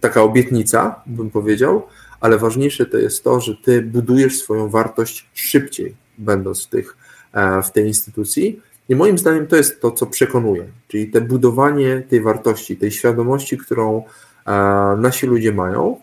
[0.00, 1.86] taka obietnica, bym powiedział,
[2.20, 6.96] ale ważniejsze to jest to, że ty budujesz swoją wartość szybciej, będąc w, tych,
[7.32, 8.60] e, w tej instytucji.
[8.88, 13.58] I moim zdaniem to jest to, co przekonuje, czyli te budowanie tej wartości, tej świadomości,
[13.58, 14.04] którą
[14.46, 14.52] e,
[14.98, 16.00] nasi ludzie mają.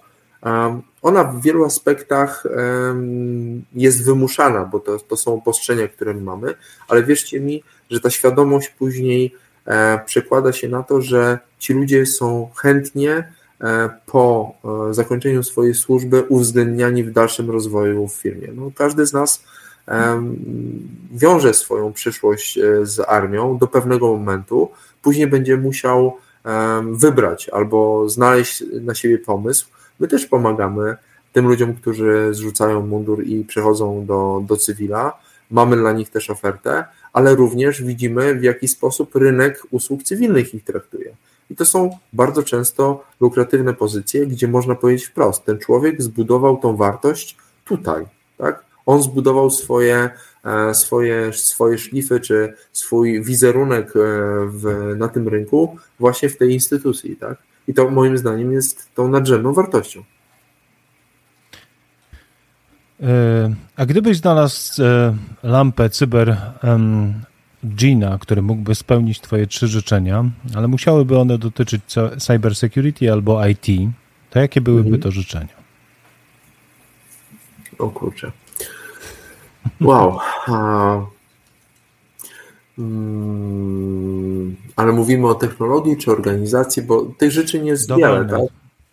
[1.02, 2.44] Ona w wielu aspektach
[3.76, 6.54] jest wymuszana, bo to, to są obostrzenia, które mamy,
[6.88, 9.36] ale wierzcie mi, że ta świadomość później
[9.66, 14.54] E, przekłada się na to, że ci ludzie są chętnie e, po
[14.90, 18.48] e, zakończeniu swojej służby uwzględniani w dalszym rozwoju w firmie.
[18.56, 19.44] No, każdy z nas
[21.12, 24.70] wiąże swoją przyszłość z armią do pewnego momentu,
[25.02, 26.18] później będzie musiał
[26.92, 29.68] wybrać albo znaleźć na siebie pomysł.
[30.00, 30.96] My też pomagamy
[31.34, 35.20] tym ludziom, którzy zrzucają mundur i przechodzą do, do cywila.
[35.52, 40.64] Mamy dla nich też ofertę, ale również widzimy, w jaki sposób rynek usług cywilnych ich
[40.64, 41.16] traktuje.
[41.50, 46.76] I to są bardzo często lukratywne pozycje, gdzie można powiedzieć wprost, ten człowiek zbudował tą
[46.76, 48.06] wartość tutaj,
[48.38, 48.64] tak?
[48.86, 50.10] On zbudował swoje,
[50.46, 54.00] e, swoje, swoje szlify, czy swój wizerunek e,
[54.48, 57.38] w, na tym rynku właśnie w tej instytucji, tak?
[57.68, 60.04] I to moim zdaniem jest tą nadrzędną wartością.
[63.02, 66.38] E, a gdybyś znalazł e, lampę cyber
[67.66, 71.84] Gina, który mógłby spełnić Twoje trzy życzenia, ale musiałyby one dotyczyć
[72.18, 73.68] cyber security albo IT,
[74.30, 75.02] to jakie byłyby mhm.
[75.02, 75.64] to życzenia?
[77.80, 78.32] O kurczę.
[79.82, 80.20] Wow.
[82.80, 88.42] Mm, ale mówimy o technologii czy organizacji, bo tych życzeń jest wiele, tak?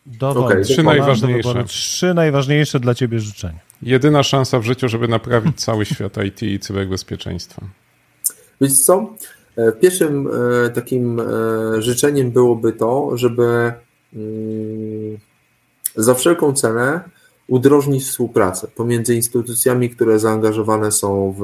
[0.06, 0.46] Dowolne.
[0.46, 1.64] Okay, trzy najważniejsze.
[1.64, 3.58] Trzy najważniejsze dla Ciebie życzenia.
[3.82, 7.62] Jedyna szansa w życiu, żeby naprawić cały świat IT i cyberbezpieczeństwa.
[8.60, 9.14] Wiecie co?
[9.56, 10.28] E, pierwszym
[10.66, 11.24] e, takim e,
[11.82, 13.72] życzeniem byłoby to, żeby
[14.14, 15.18] mm,
[15.96, 17.00] za wszelką cenę
[17.48, 21.42] udrożnić współpracę pomiędzy instytucjami, które zaangażowane są w,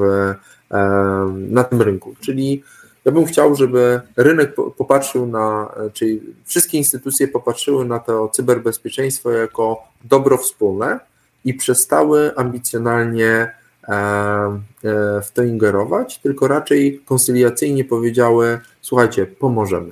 [1.31, 2.15] na tym rynku.
[2.19, 2.63] Czyli
[3.05, 9.83] ja bym chciał, żeby rynek popatrzył na, czyli wszystkie instytucje popatrzyły na to cyberbezpieczeństwo jako
[10.03, 10.99] dobro wspólne,
[11.47, 13.51] i przestały ambicjonalnie e,
[13.87, 19.91] e, w to ingerować, tylko raczej koncyliacyjnie powiedziały: Słuchajcie, pomożemy.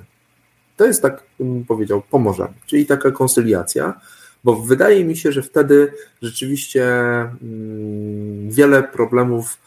[0.76, 4.00] To jest tak, bym powiedział, pomożemy, czyli taka koncyliacja,
[4.44, 9.58] bo wydaje mi się, że wtedy rzeczywiście mm, wiele problemów e,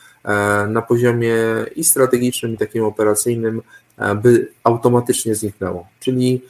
[0.67, 1.35] na poziomie
[1.75, 3.61] i strategicznym, i takim operacyjnym
[4.23, 6.41] by automatycznie zniknęło, czyli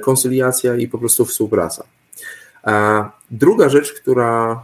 [0.00, 1.84] koncyliacja i po prostu współpraca.
[3.30, 4.62] Druga rzecz, która,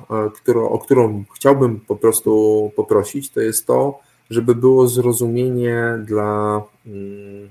[0.48, 4.00] e, o którą chciałbym po prostu poprosić, to jest to,
[4.30, 7.50] żeby było zrozumienie dla, mm,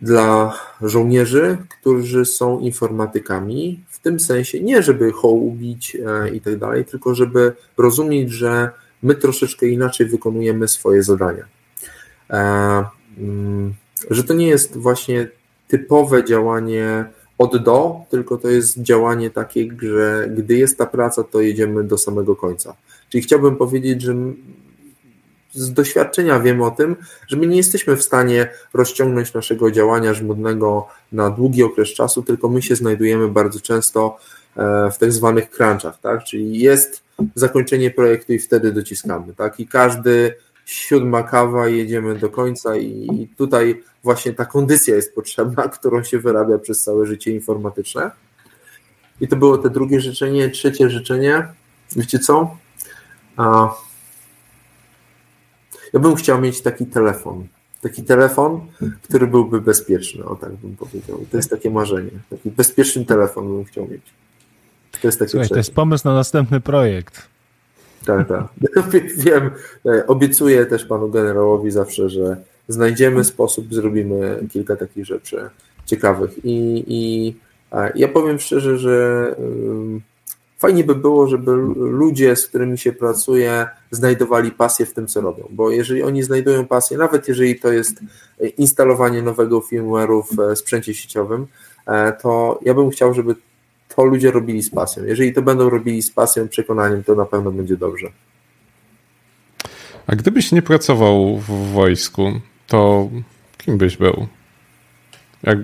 [0.00, 6.84] dla żołnierzy, którzy są informatykami, w tym sensie nie żeby hołubić e, i tak dalej,
[6.84, 8.70] tylko żeby rozumieć, że
[9.02, 11.44] my troszeczkę inaczej wykonujemy swoje zadania.
[12.30, 12.84] E,
[13.18, 13.74] mm,
[14.10, 15.28] że to nie jest właśnie
[15.68, 17.04] typowe działanie
[17.38, 21.98] od do, tylko to jest działanie takie, że gdy jest ta praca, to jedziemy do
[21.98, 22.74] samego końca.
[23.08, 24.14] Czyli chciałbym powiedzieć, że
[25.52, 26.96] z doświadczenia wiem o tym,
[27.28, 32.48] że my nie jesteśmy w stanie rozciągnąć naszego działania żmudnego na długi okres czasu, tylko
[32.48, 34.18] my się znajdujemy bardzo często
[34.56, 36.24] e, w tak zwanych crunchach, tak?
[36.24, 39.60] Czyli jest zakończenie projektu i wtedy dociskamy, tak?
[39.60, 40.34] I każdy
[40.66, 46.18] siódma kawa i jedziemy do końca i tutaj właśnie ta kondycja jest potrzebna, którą się
[46.18, 48.10] wyrabia przez całe życie informatyczne.
[49.20, 50.50] I to było te drugie życzenie.
[50.50, 51.48] Trzecie życzenie,
[51.96, 52.56] wiecie co?
[55.92, 57.46] Ja bym chciał mieć taki telefon.
[57.82, 58.66] Taki telefon,
[59.02, 61.26] który byłby bezpieczny, o tak bym powiedział.
[61.30, 62.10] To jest takie marzenie.
[62.30, 64.02] Taki bezpieczny telefon bym chciał mieć.
[65.02, 67.22] To jest, takie Słuchaj, to jest pomysł na następny projekt.
[68.06, 68.44] Tak, tak.
[69.16, 69.50] Wiem,
[69.86, 72.36] e, obiecuję też panu generałowi zawsze, że
[72.68, 75.50] znajdziemy sposób, zrobimy kilka takich rzeczy
[75.86, 76.44] ciekawych.
[76.44, 77.34] I, i
[77.94, 79.34] ja powiem szczerze, że
[80.58, 85.48] fajnie by było, żeby ludzie, z którymi się pracuje, znajdowali pasję w tym, co robią.
[85.50, 88.00] Bo jeżeli oni znajdują pasję, nawet jeżeli to jest
[88.58, 91.46] instalowanie nowego firmware'u w sprzęcie sieciowym,
[92.22, 93.34] to ja bym chciał, żeby
[93.96, 95.04] to ludzie robili z pasją.
[95.04, 98.06] Jeżeli to będą robili z pasją, przekonaniem, to na pewno będzie dobrze.
[100.06, 103.08] A gdybyś nie pracował w wojsku, to
[103.58, 104.26] kim byś był?
[105.42, 105.58] Jak,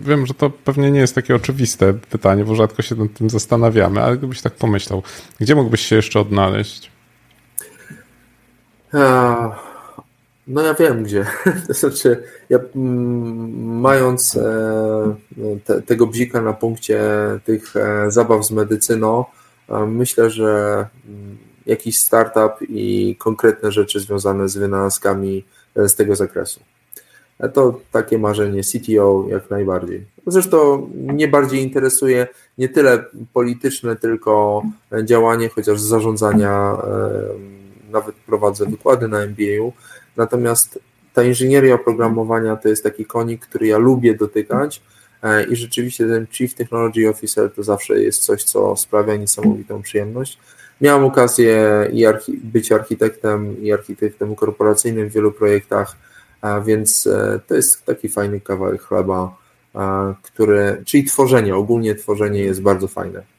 [0.00, 4.02] wiem, że to pewnie nie jest takie oczywiste pytanie, bo rzadko się nad tym zastanawiamy,
[4.02, 5.02] ale gdybyś tak pomyślał,
[5.40, 6.90] gdzie mógłbyś się jeszcze odnaleźć?
[10.46, 11.26] No ja wiem gdzie.
[11.66, 15.16] To znaczy, ja mm, mając e,
[15.64, 17.00] te, tego bzika na punkcie
[17.44, 19.24] tych e, zabaw z medycyną,
[19.86, 25.44] myślę, że mm, jakiś startup i konkretne rzeczy związane z wynalazkami
[25.76, 26.60] e, z tego zakresu.
[27.54, 30.06] To takie marzenie CTO jak najbardziej.
[30.26, 32.26] Zresztą mnie bardziej interesuje
[32.58, 34.62] nie tyle polityczne, tylko
[35.04, 36.76] działanie, chociaż zarządzania
[37.94, 39.72] nawet prowadzę wykłady na MBA-u,
[40.16, 40.78] natomiast
[41.12, 44.82] ta inżynieria oprogramowania to jest taki konik, który ja lubię dotykać
[45.22, 50.38] e, i rzeczywiście ten Chief Technology Officer to zawsze jest coś, co sprawia niesamowitą przyjemność.
[50.80, 55.96] Miałem okazję i archi być architektem i architektem korporacyjnym w wielu projektach,
[56.66, 59.36] więc e, to jest taki fajny kawałek chleba,
[60.22, 63.33] który, czyli tworzenie, ogólnie tworzenie jest bardzo fajne.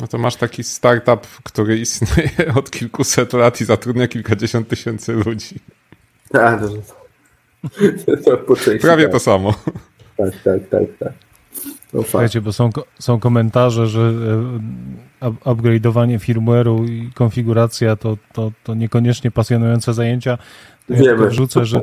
[0.00, 5.54] No to masz taki startup, który istnieje od kilkuset lat i zatrudnia kilkadziesiąt tysięcy ludzi.
[6.32, 9.12] Tak, to, to, to Prawie tak.
[9.12, 9.54] to samo.
[10.16, 11.12] Tak, tak, tak, tak.
[11.92, 14.60] No Słuchajcie, bo są, są komentarze, że e,
[15.30, 20.38] upgrade'owanie firmware'u i konfiguracja to, to, to niekoniecznie pasjonujące zajęcia.
[20.88, 21.80] Ja wrzucę, że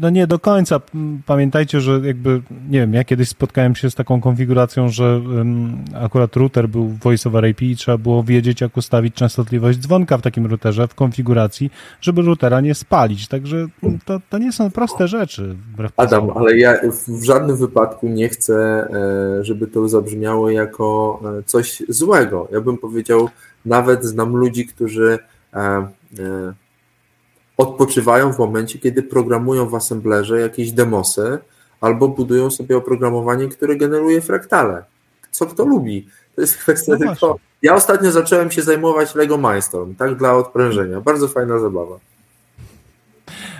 [0.00, 0.80] no nie do końca.
[1.26, 6.36] Pamiętajcie, że jakby, nie wiem, ja kiedyś spotkałem się z taką konfiguracją, że um, akurat
[6.36, 10.46] router był voice over IP i trzeba było wiedzieć, jak ustawić częstotliwość dzwonka w takim
[10.46, 11.70] routerze, w konfiguracji,
[12.00, 13.28] żeby routera nie spalić.
[13.28, 13.66] Także
[14.04, 15.56] to, to nie są proste rzeczy.
[15.96, 16.74] Adam, ale ja
[17.08, 18.54] w żadnym wypadku nie chcę,
[19.40, 22.48] e, żeby to zabrzmiało jako e, coś złego.
[22.52, 23.28] Ja bym powiedział,
[23.64, 25.18] nawet znam ludzi, którzy
[25.54, 25.88] e,
[27.56, 31.38] odpoczywają w momencie, kiedy programują w assemblerze jakieś demosy
[31.80, 34.84] albo budują sobie oprogramowanie, które generuje fraktale.
[35.30, 36.06] Co kto lubi?
[36.34, 37.38] To jest kwestia no tylko...
[37.62, 41.00] Ja ostatnio zacząłem się zajmować Lego Mindstorm, tak dla odprężenia.
[41.00, 41.98] Bardzo fajna zabawa.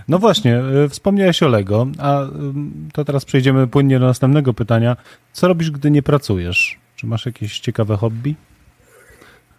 [0.08, 2.26] No właśnie, y, wspomniałeś o Lego, a
[2.92, 4.96] to teraz przejdziemy płynnie do następnego pytania.
[5.32, 6.78] Co robisz, gdy nie pracujesz?
[6.96, 8.34] Czy masz jakieś ciekawe hobby?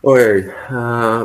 [0.04, 0.43] Ojej,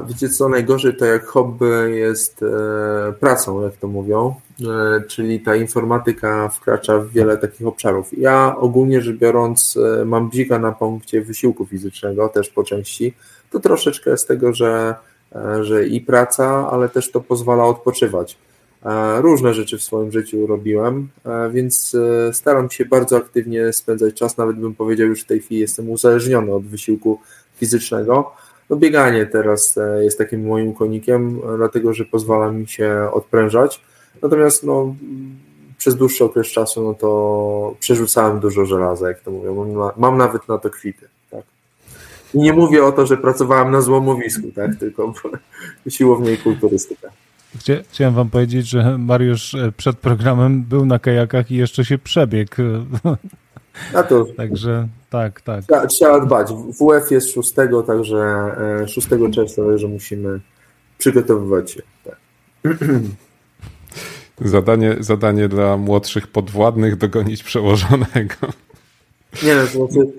[0.09, 5.57] wiecie co, najgorzej to jak hobby jest e, pracą, jak to mówią, e, czyli ta
[5.57, 8.19] informatyka wkracza w wiele takich obszarów.
[8.19, 13.15] Ja ogólnie rzecz biorąc e, mam bzika na punkcie wysiłku fizycznego, też po części.
[13.51, 14.95] To troszeczkę z tego, że,
[15.61, 18.39] że i praca, ale też to pozwala odpoczywać.
[19.17, 21.09] Różne rzeczy w swoim życiu robiłem,
[21.53, 21.97] więc
[22.33, 26.55] staram się bardzo aktywnie spędzać czas, nawet bym powiedział już w tej chwili jestem uzależniony
[26.55, 27.21] od wysiłku
[27.57, 28.33] fizycznego
[28.71, 33.81] no bieganie teraz e, jest takim moim konikiem, dlatego że pozwala mi się odprężać.
[34.23, 34.95] Natomiast no,
[35.79, 39.75] przez dłuższy okres czasu no to przerzucałem dużo żelaza, jak to mówią.
[39.75, 41.09] Mam, mam nawet na to kwity.
[41.31, 41.43] Tak.
[42.35, 44.77] I nie mówię o to, że pracowałem na złomowisku, tak?
[44.77, 45.15] tylko
[45.89, 47.09] siłownie i kulturystyka.
[47.91, 52.55] Chciałem wam powiedzieć, że Mariusz e, przed programem był na kajakach i jeszcze się przebiegł.
[53.95, 54.25] A to...
[54.37, 55.65] Także tak, tak.
[55.65, 56.49] Trzeba, trzeba dbać.
[56.53, 57.55] WF jest 6,
[57.87, 58.51] także
[58.87, 60.41] 6 e, czerwca, także musimy
[60.99, 61.83] przygotowywać się.
[62.05, 62.17] Tak.
[64.41, 68.35] Zadanie, zadanie dla młodszych podwładnych dogonić przełożonego.
[69.43, 70.13] Nie no, to znaczy,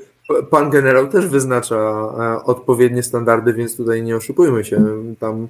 [0.50, 4.86] pan generał też wyznacza e, odpowiednie standardy, więc tutaj nie oszukujmy się.
[5.20, 5.48] Tam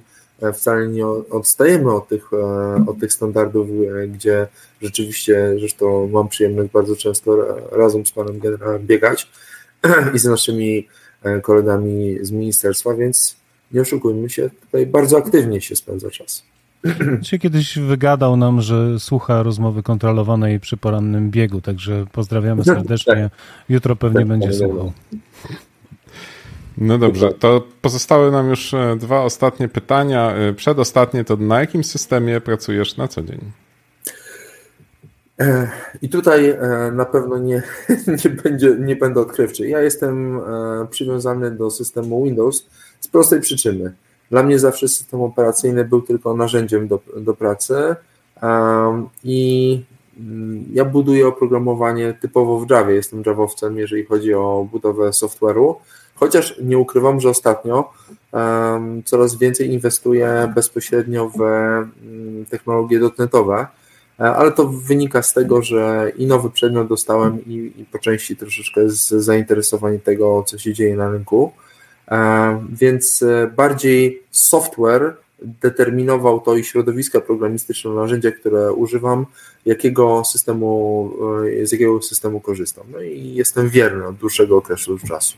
[0.54, 4.46] wcale nie odstajemy od tych, e, od tych standardów, e, gdzie
[4.82, 7.36] rzeczywiście, zresztą mam przyjemność bardzo często
[7.72, 9.30] razem z panem generałem biegać
[10.14, 10.88] i z naszymi
[11.42, 13.36] kolegami z ministerstwa, więc
[13.72, 16.42] nie oszukujmy się, tutaj bardzo aktywnie się spędza czas.
[17.22, 23.14] Się kiedyś wygadał nam, że słucha rozmowy kontrolowanej przy porannym biegu, także pozdrawiamy serdecznie.
[23.14, 23.32] Tak.
[23.68, 24.92] Jutro pewnie tak, będzie słuchał.
[26.80, 30.32] No dobrze, to pozostały nam już e, dwa ostatnie pytania.
[30.34, 33.40] E, przedostatnie to na jakim systemie pracujesz na co dzień?
[35.40, 35.70] E,
[36.02, 36.56] I tutaj
[36.92, 37.62] na pewno nie,
[38.24, 39.68] nie, będzie, nie będę odkrywczy.
[39.68, 40.40] Ja jestem
[40.90, 42.66] przywiązany do systemu Windows
[43.00, 43.92] z prostej przyczyny.
[44.30, 47.96] Dla mnie zawsze system operacyjny był tylko narzędziem do, do pracy
[49.24, 49.82] i
[50.18, 52.94] mm, ja buduję oprogramowanie typowo w Javie.
[52.94, 55.74] Jestem Javowcem, jeżeli chodzi o budowę software'u.
[56.20, 57.92] Chociaż nie ukrywam, że ostatnio
[59.04, 63.66] coraz więcej inwestuję bezpośrednio w mm, technologie dotnetowe,
[64.18, 68.90] ale to wynika z tego, że i nowy przedmiot dostałem i, i po części troszeczkę
[68.90, 69.24] z
[70.04, 71.52] tego, co się dzieje na rynku.
[72.70, 73.24] Więc
[73.56, 79.26] bardziej software determinował to i środowiska programistyczne, narzędzia, które używam,
[79.66, 81.12] jakiego systemu,
[81.62, 82.84] e, z jakiego systemu korzystam.
[82.92, 85.36] No i jestem wierny od dłuższego okresu czasu.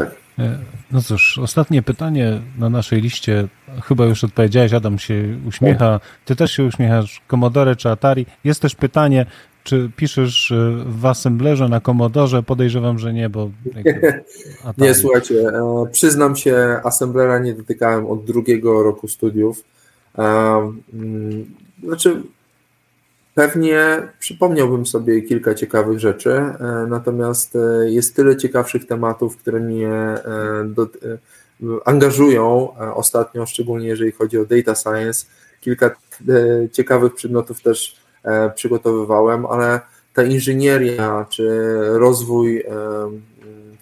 [0.00, 0.16] Tak.
[0.38, 0.58] E,
[0.90, 3.48] no cóż, ostatnie pytanie na naszej liście.
[3.84, 6.00] Chyba już odpowiedziałeś, Adam się uśmiecha.
[6.24, 7.22] Ty też się uśmiechasz.
[7.28, 8.26] Commodore czy Atari?
[8.44, 9.26] Jest też pytanie,
[9.64, 12.42] czy piszesz e, w Assemblerze na Commodore?
[12.42, 13.50] Podejrzewam, że nie, bo.
[14.78, 19.64] nie, słuchajcie, e, przyznam się, Assemblera nie dotykałem od drugiego roku studiów.
[20.94, 21.54] Mm,
[21.84, 22.22] znaczy,
[23.38, 26.40] pewnie przypomniałbym sobie kilka ciekawych rzeczy,
[26.88, 30.14] natomiast jest tyle ciekawszych tematów, które mnie
[30.64, 30.88] do,
[31.84, 35.26] angażują ostatnio, szczególnie jeżeli chodzi o data science.
[35.60, 35.90] Kilka
[36.72, 37.96] ciekawych przedmiotów też
[38.28, 39.80] E, przygotowywałem, ale
[40.14, 41.48] ta inżynieria czy
[41.92, 42.64] rozwój e,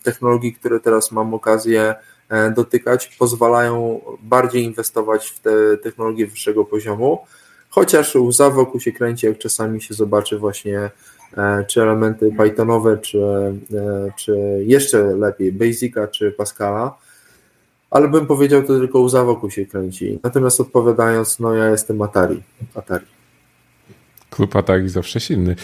[0.02, 1.94] technologii, które teraz mam okazję
[2.28, 7.18] e, dotykać, pozwalają bardziej inwestować w te technologie wyższego poziomu,
[7.70, 10.90] chociaż łza wokół się kręci, jak czasami się zobaczy właśnie
[11.68, 13.18] czy elementy Pythonowe, czy,
[14.16, 16.94] czy jeszcze lepiej Basica, czy Pascala,
[17.90, 20.18] ale bym powiedział, to tylko łza wokół się kręci.
[20.22, 22.42] Natomiast odpowiadając, no ja jestem Atari.
[22.74, 23.06] Atari.
[24.30, 25.56] Klub Atari zawsze silny.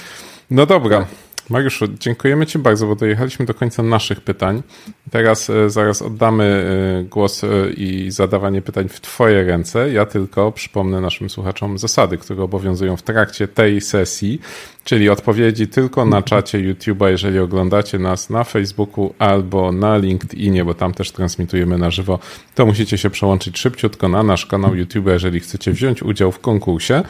[0.51, 1.07] No dobra.
[1.51, 4.63] Mariuszu, dziękujemy Ci bardzo, bo dojechaliśmy do końca naszych pytań.
[5.11, 9.93] Teraz e, zaraz oddamy e, głos e, i zadawanie pytań w Twoje ręce.
[9.93, 14.41] Ja tylko przypomnę naszym słuchaczom zasady, które obowiązują w trakcie tej sesji
[14.85, 20.75] czyli odpowiedzi tylko na czacie YouTube'a, jeżeli oglądacie nas na Facebooku albo na LinkedInie, bo
[20.75, 22.19] tam też transmitujemy na żywo,
[22.55, 27.03] to musicie się przełączyć szybciutko na nasz kanał YouTube, jeżeli chcecie wziąć udział w konkursie.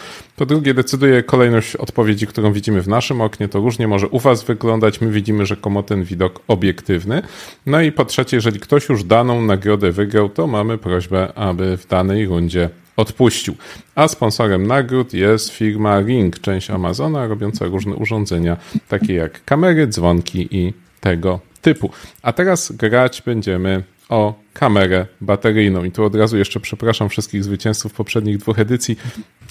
[0.42, 3.48] Po drugie, decyduje kolejność odpowiedzi, którą widzimy w naszym oknie.
[3.48, 5.00] To różnie może u Was wyglądać.
[5.00, 7.22] My widzimy rzekomo ten widok obiektywny.
[7.66, 11.86] No i po trzecie, jeżeli ktoś już daną nagrodę wygrał, to mamy prośbę, aby w
[11.86, 13.54] danej rundzie odpuścił.
[13.94, 18.56] A sponsorem nagród jest firma Ring, część Amazona, robiąca różne urządzenia,
[18.88, 21.90] takie jak kamery, dzwonki i tego typu.
[22.22, 25.84] A teraz grać będziemy o kamerę bateryjną.
[25.84, 28.96] I tu od razu jeszcze przepraszam wszystkich zwycięzców poprzednich dwóch edycji.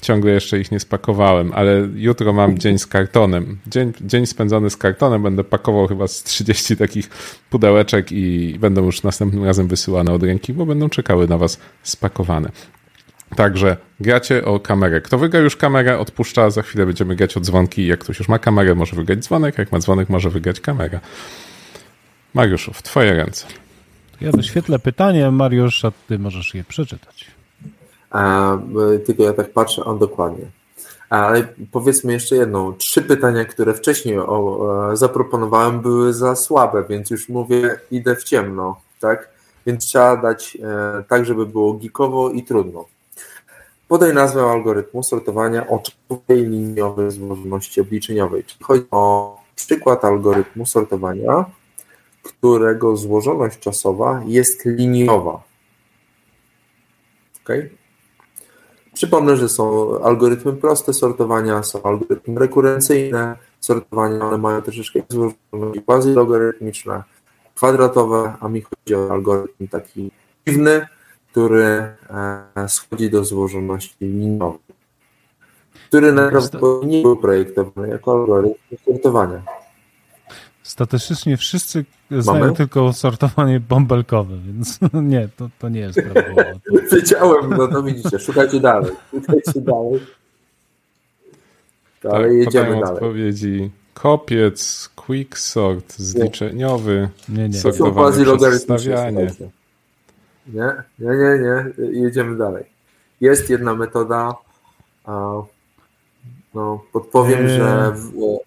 [0.02, 3.58] Ciągle jeszcze ich nie spakowałem, ale jutro mam dzień z kartonem.
[3.66, 5.22] Dzień, dzień spędzony z kartonem.
[5.22, 7.10] Będę pakował chyba z 30 takich
[7.50, 12.50] pudełeczek i będą już następnym razem wysyłane od ręki, bo będą czekały na Was spakowane.
[13.36, 15.00] Także gracie o kamerę.
[15.00, 17.86] Kto wygra już kamerę, odpuszcza, za chwilę będziemy grać o dzwonki.
[17.86, 21.00] Jak ktoś już ma kamerę, może wygrać dzwonek, jak ma dzwonek, może wygrać kamerę.
[22.34, 23.46] Mariuszu, w twoje ręce.
[24.20, 27.41] Ja wyświetlę pytanie, Mariusz, a ty możesz je przeczytać.
[29.06, 30.46] Tylko ja tak patrzę, on dokładnie.
[31.10, 32.72] Ale powiedzmy jeszcze jedną.
[32.72, 34.18] Trzy pytania, które wcześniej
[34.92, 39.28] zaproponowałem, były za słabe, więc już mówię, idę w ciemno, tak?
[39.66, 42.84] Więc trzeba dać e, tak, żeby było geekowo i trudno.
[43.88, 48.44] Podaj nazwę algorytmu sortowania oczowej liniowej złożoności obliczeniowej.
[48.44, 51.44] Czyli chodzi o przykład algorytmu sortowania,
[52.22, 55.42] którego złożoność czasowa jest liniowa.
[57.42, 57.48] Ok?
[58.94, 67.02] Przypomnę, że są algorytmy proste sortowania, są algorytmy rekurencyjne sortowania, one mają troszeczkę złożoności quasi-logarytmiczne,
[67.54, 70.10] kwadratowe, a mi chodzi o algorytm taki
[70.48, 70.86] dziwny,
[71.30, 74.74] który e, schodzi do złożoności liniowej,
[75.88, 79.42] który najprawdopodobniej nie był projektowany jako algorytm sortowania.
[80.62, 82.56] Statystycznie wszyscy znają Mamy?
[82.56, 86.54] tylko sortowanie bąbelkowe, więc nie, to, to nie jest prawidłowe.
[86.92, 88.92] Wiedziałem, no to widzicie, szukajcie dalej.
[89.10, 90.00] Szukajcie dalej.
[92.02, 92.94] Dalej tak, jedziemy dalej.
[92.94, 93.70] odpowiedzi.
[93.94, 97.58] Kopiec, quicksort, zliczeniowy, nie, nie.
[97.58, 99.30] sortowanie, przedstawianie.
[100.46, 102.00] Nie, nie, nie, nie.
[102.00, 102.64] Jedziemy dalej.
[103.20, 104.34] Jest jedna metoda.
[106.54, 107.92] No, podpowiem, eee, że.
[107.94, 108.38] W,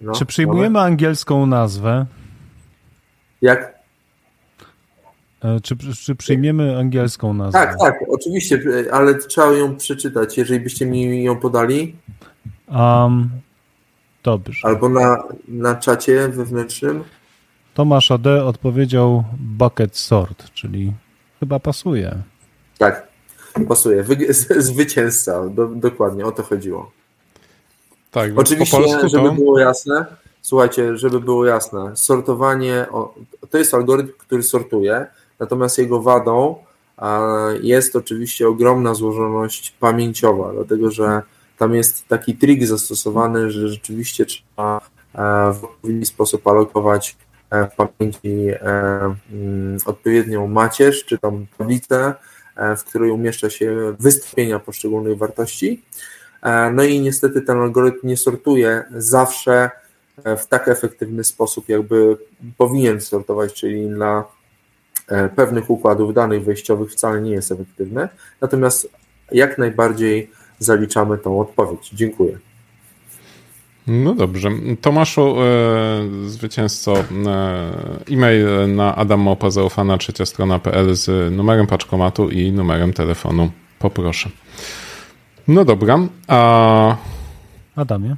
[0.00, 2.06] no, czy przyjmujemy angielską nazwę?
[3.42, 3.78] Jak?
[5.42, 7.58] E, czy, czy przyjmiemy angielską nazwę?
[7.58, 8.62] Tak, tak, oczywiście,
[8.92, 11.96] ale trzeba ją przeczytać, jeżeli byście mi ją podali.
[12.68, 13.30] Um,
[14.22, 14.68] dobrze.
[14.68, 17.04] Albo na, na czacie wewnętrznym.
[17.74, 20.92] Tomasz AD odpowiedział bucket sort, czyli
[21.40, 22.22] Chyba pasuje.
[22.78, 23.08] Tak,
[23.68, 24.02] pasuje.
[24.02, 26.90] Wy, zwycięzca, do, dokładnie, o to chodziło.
[28.18, 29.34] Tak, Oczywiście, żeby to...
[29.34, 30.06] było jasne,
[30.42, 32.86] słuchajcie, żeby było jasne, sortowanie,
[33.50, 35.06] to jest algorytm, który sortuje,
[35.40, 36.56] natomiast jego wadą
[37.62, 41.22] jest oczywiście ogromna złożoność pamięciowa, dlatego że
[41.58, 44.80] tam jest taki trik zastosowany, że rzeczywiście trzeba
[45.52, 47.16] w odpowiedni sposób alokować
[47.50, 52.14] w pamięci mm, odpowiednią macierz, czy tam tablicę,
[52.76, 55.82] w której umieszcza się wystąpienia poszczególnych wartości.
[56.72, 59.70] No i niestety ten algorytm nie sortuje zawsze
[60.38, 62.16] w tak efektywny sposób, jakby
[62.56, 64.24] powinien sortować, czyli dla
[65.08, 68.08] e, pewnych układów danych wejściowych wcale nie jest efektywne.
[68.40, 68.90] Natomiast
[69.32, 71.90] jak najbardziej zaliczamy tą odpowiedź.
[71.92, 72.38] Dziękuję.
[73.86, 74.50] No dobrze.
[74.80, 77.04] Tomaszu, e, zwycięzco, e,
[78.10, 83.50] e-mail na adamopazaufana trzecia strona.pl z numerem paczkomatu i numerem telefonu.
[83.78, 84.30] Poproszę.
[85.48, 85.98] No dobra.
[86.26, 86.96] A...
[87.76, 88.16] Adamie.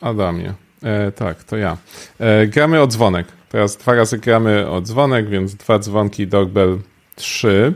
[0.00, 0.54] Adamie.
[0.82, 1.76] E, tak, to ja.
[2.18, 3.26] E, gramy o dzwonek.
[3.48, 6.78] Teraz dwa razy gramy o dzwonek, więc dwa dzwonki, doorbell
[7.16, 7.74] trzy.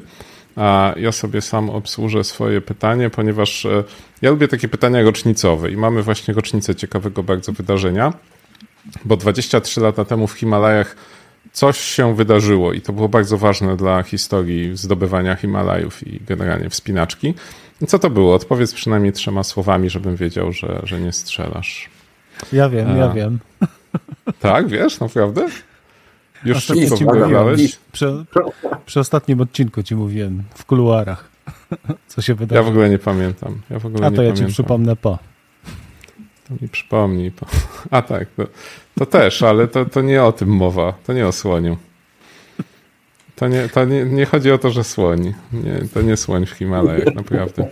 [0.56, 3.84] A ja sobie sam obsłużę swoje pytanie, ponieważ e,
[4.22, 8.12] ja lubię takie pytania rocznicowe i mamy właśnie rocznicę ciekawego bardzo wydarzenia,
[9.04, 10.96] bo 23 lata temu w Himalajach
[11.52, 17.34] coś się wydarzyło i to było bardzo ważne dla historii zdobywania Himalajów i generalnie wspinaczki.
[17.86, 18.34] Co to było?
[18.34, 21.90] Odpowiedz przynajmniej trzema słowami, żebym wiedział, że, że nie strzelasz.
[22.52, 22.96] Ja wiem, A.
[22.96, 23.38] ja wiem.
[24.40, 25.48] Tak, wiesz, naprawdę?
[26.44, 27.78] Już szybko wygadałeś?
[27.92, 28.24] Przy,
[28.86, 31.28] przy ostatnim odcinku ci mówiłem, w kuluarach,
[32.08, 32.64] co się wydarzyło.
[32.64, 33.60] Ja w ogóle nie pamiętam.
[33.70, 34.46] Ja w ogóle A to ja pamiętam.
[34.46, 35.18] ci przypomnę po.
[36.48, 37.30] To mi przypomnij.
[37.30, 37.46] Po.
[37.96, 38.46] A tak, to,
[38.98, 40.94] to, też, ale to, to nie o tym mowa.
[41.06, 41.76] To nie o słoniu.
[43.36, 45.34] To nie, to nie, nie chodzi o to, że słoń.
[45.52, 47.68] Nie, to nie słoń w Himalajach, naprawdę.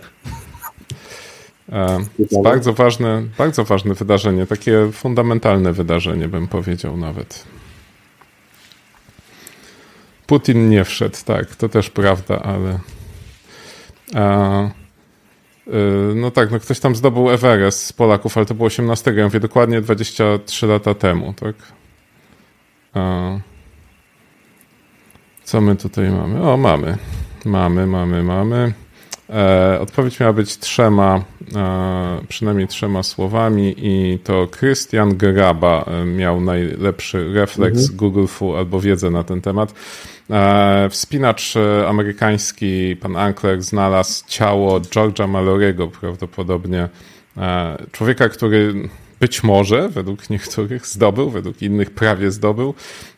[2.43, 7.43] Bardzo ważne, bardzo ważne wydarzenie, takie fundamentalne wydarzenie, bym powiedział nawet.
[10.27, 12.79] Putin nie wszedł, tak, to też prawda, ale.
[15.67, 19.23] Y, no tak, no ktoś tam zdobył Everest z Polaków, ale to było 18, ja
[19.23, 21.55] mówię dokładnie 23 lata temu, tak?
[25.53, 26.41] Co my tutaj mamy?
[26.41, 26.97] O, mamy.
[27.45, 28.73] Mamy, mamy, mamy.
[29.29, 31.23] E, odpowiedź miała być trzema,
[31.55, 37.97] e, przynajmniej trzema słowami i to Christian Graba e, miał najlepszy refleks mhm.
[37.97, 39.73] Google Fu albo wiedzę na ten temat.
[40.89, 41.53] Wspinacz
[41.87, 46.89] amerykański, pan Ankler, znalazł ciało George'a Mallory'ego prawdopodobnie.
[47.91, 48.73] Człowieka, który
[49.23, 52.73] być może, według niektórych zdobył, według innych prawie zdobył,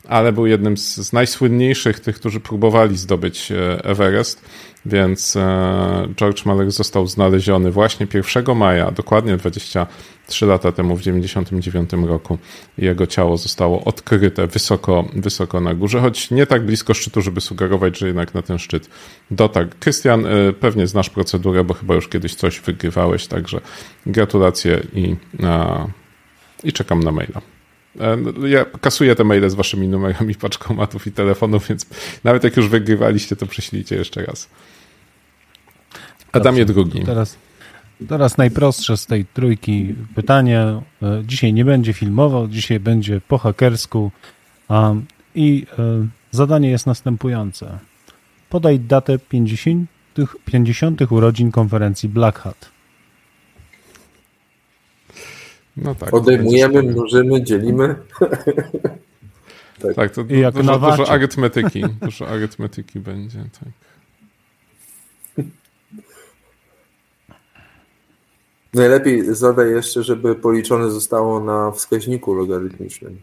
[0.08, 3.52] ale był jednym z, z najsłynniejszych tych, którzy próbowali zdobyć
[3.84, 4.42] Everest
[4.86, 12.10] więc e, George Malek został znaleziony właśnie 1 maja, dokładnie 23 lata temu, w 1999
[12.10, 12.38] roku.
[12.78, 17.98] Jego ciało zostało odkryte wysoko, wysoko na górze, choć nie tak blisko szczytu, żeby sugerować,
[17.98, 18.90] że jednak na ten szczyt
[19.32, 19.68] dotarł.
[19.80, 23.62] Krystian, e, pewnie znasz procedurę, bo chyba już kiedyś coś wygrywałeś, także
[24.06, 25.16] gratulacje i,
[26.64, 27.55] i czekam na maila.
[28.00, 31.86] E, ja kasuję te maile z waszymi numerami paczkomatów i telefonów, więc
[32.24, 34.50] nawet jak już wygrywaliście, to prześlijcie jeszcze raz.
[36.32, 37.04] Adamie drugi.
[37.04, 37.38] Teraz,
[38.08, 40.60] teraz najprostsze z tej trójki pytanie.
[40.60, 40.82] E,
[41.26, 44.12] dzisiaj nie będzie filmowo, dzisiaj będzie po hakersku.
[45.36, 47.80] I e, zadanie jest następujące.
[48.50, 49.90] Podaj datę 50,
[50.46, 52.75] 50 urodzin konferencji Black Hat.
[55.78, 57.96] No tak, Odejmujemy, mnożymy, dzielimy.
[59.82, 59.96] tak.
[59.96, 61.84] tak, to I jak dużo, dużo arytmetyki.
[62.02, 63.70] Dużo arytmetyki będzie, tak.
[68.74, 73.22] Najlepiej zadaj jeszcze, żeby policzone zostało na wskaźniku logarytmicznym.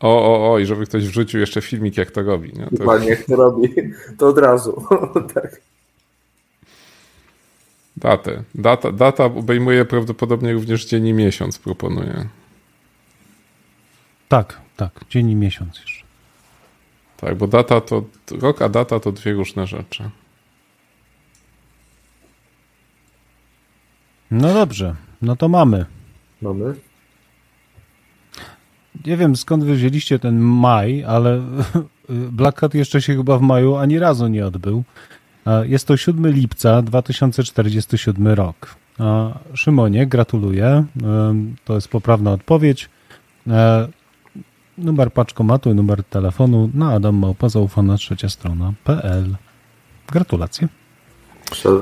[0.00, 2.52] O, o, o, i żeby ktoś wrzucił jeszcze filmik, jak to robi.
[2.52, 2.64] Nie?
[2.64, 2.76] To...
[2.76, 3.74] Dokładnie, jak to robi,
[4.18, 4.84] to od razu.
[5.34, 5.60] tak.
[8.02, 8.42] Datę.
[8.54, 12.28] Data, data obejmuje prawdopodobnie również dzień i miesiąc, proponuję.
[14.28, 16.04] Tak, tak, dzień i miesiąc jeszcze.
[17.16, 18.04] Tak, bo data to,
[18.40, 20.10] rok a data to dwie różne rzeczy.
[24.30, 25.86] No dobrze, no to mamy.
[26.42, 26.74] Mamy.
[29.06, 31.42] Nie wiem skąd wy wzięliście ten maj, ale
[32.38, 34.84] Black Hat jeszcze się chyba w maju ani razu nie odbył.
[35.62, 38.76] Jest to 7 lipca 2047 rok.
[39.54, 40.84] Szymonie, gratuluję.
[41.64, 42.88] To jest poprawna odpowiedź.
[43.46, 43.88] E,
[44.78, 49.36] numer paczkomatu i numer telefonu na Adam Małpa zaufana trzecia strona.pl.
[50.12, 50.68] Gratulacje.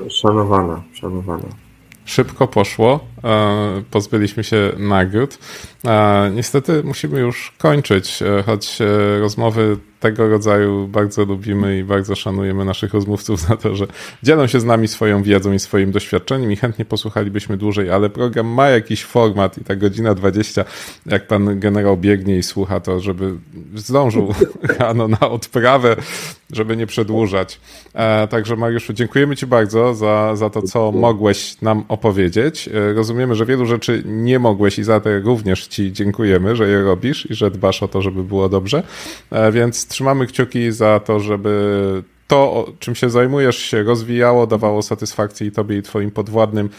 [0.09, 1.49] Szanowana, szanowana
[2.05, 3.01] szybko poszło.
[3.25, 5.39] E, pozbyliśmy się nagród.
[5.85, 8.79] E, niestety musimy już kończyć, choć
[9.21, 13.87] rozmowy tego rodzaju bardzo lubimy i bardzo szanujemy naszych rozmówców za to, że
[14.23, 18.47] dzielą się z nami swoją wiedzą i swoim doświadczeniem i chętnie posłuchalibyśmy dłużej, ale program
[18.47, 20.65] ma jakiś format i ta godzina 20,
[21.07, 23.35] jak pan generał biegnie i słucha, to żeby
[23.75, 24.35] zdążył
[24.79, 25.97] rano na odprawę,
[26.53, 27.61] żeby nie przedłużać.
[27.95, 32.69] E, także Mariuszu, dziękujemy ci bardzo za, za to, co mogłeś nam opowiedzieć.
[32.69, 36.83] E, rozumiemy, że wielu rzeczy nie mogłeś i za to również ci dziękujemy, że je
[36.83, 38.83] robisz i że dbasz o to, żeby było dobrze.
[39.31, 45.47] E, więc trzymamy kciuki za to, żeby to, czym się zajmujesz, się rozwijało, dawało satysfakcję
[45.47, 46.71] i tobie, i twoim podwładnym,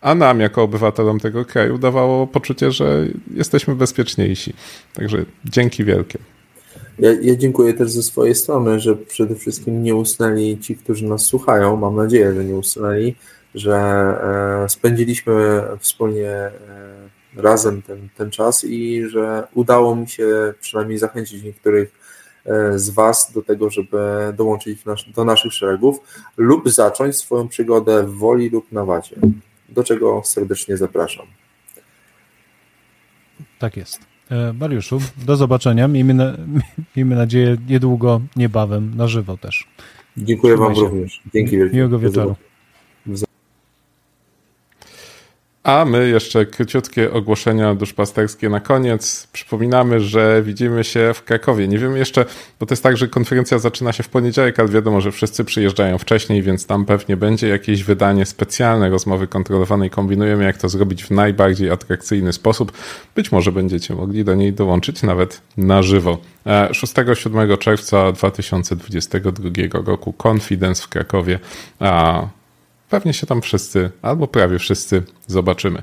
[0.00, 4.52] a nam, jako obywatelom tego kraju, dawało poczucie, że jesteśmy bezpieczniejsi.
[4.94, 6.18] Także dzięki wielkie.
[7.00, 11.22] Ja, ja, dziękuję też ze swojej strony, że przede wszystkim nie usnęli ci, którzy nas
[11.22, 11.76] słuchają.
[11.76, 13.14] Mam nadzieję, że nie usnęli,
[13.54, 13.76] że
[14.64, 16.52] e, spędziliśmy wspólnie e,
[17.36, 21.92] razem ten, ten czas i że udało mi się przynajmniej zachęcić niektórych
[22.46, 23.98] e, z Was do tego, żeby
[24.36, 26.00] dołączyć nasz, do naszych szeregów
[26.36, 29.16] lub zacząć swoją przygodę w woli lub na wacie,
[29.68, 31.26] do czego serdecznie zapraszam.
[33.58, 34.09] Tak jest.
[34.30, 35.88] E, Mariuszu, do zobaczenia.
[35.88, 36.36] Miejmy, na,
[36.96, 39.68] miejmy nadzieję niedługo, niebawem, na żywo też.
[40.16, 40.90] Dziękuję Trzymaj Wam się.
[40.90, 41.20] również.
[41.34, 41.76] Dzięki wielkie.
[41.76, 42.36] Miłego wieczoru.
[45.62, 49.28] A my jeszcze króciutkie ogłoszenia duszpasterskie na koniec.
[49.32, 51.68] Przypominamy, że widzimy się w Krakowie.
[51.68, 52.24] Nie wiemy jeszcze,
[52.60, 55.98] bo to jest tak, że konferencja zaczyna się w poniedziałek, ale wiadomo, że wszyscy przyjeżdżają
[55.98, 59.90] wcześniej, więc tam pewnie będzie jakieś wydanie specjalne rozmowy kontrolowanej.
[59.90, 62.72] Kombinujemy, jak to zrobić w najbardziej atrakcyjny sposób.
[63.14, 66.18] Być może będziecie mogli do niej dołączyć nawet na żywo.
[66.46, 69.50] 6-7 e, czerwca 2022
[69.86, 71.38] roku Confidence w Krakowie.
[72.90, 75.82] Pewnie się tam wszyscy, albo prawie wszyscy zobaczymy.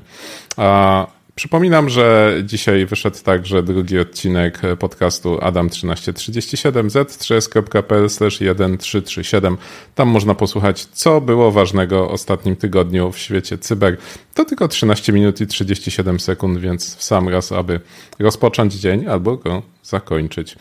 [0.56, 1.06] A
[1.38, 9.56] Przypominam, że dzisiaj wyszedł także drugi odcinek podcastu Adam 1337 z3s.pl 1337.
[9.94, 13.96] Tam można posłuchać, co było ważnego ostatnim tygodniu w świecie cyber.
[14.34, 17.80] To tylko 13 minut i 37 sekund, więc w sam raz, aby
[18.18, 20.56] rozpocząć dzień albo go zakończyć.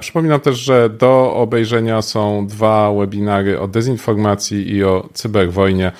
[0.00, 5.92] Przypominam też, że do obejrzenia są dwa webinary o dezinformacji i o cyberwojnie.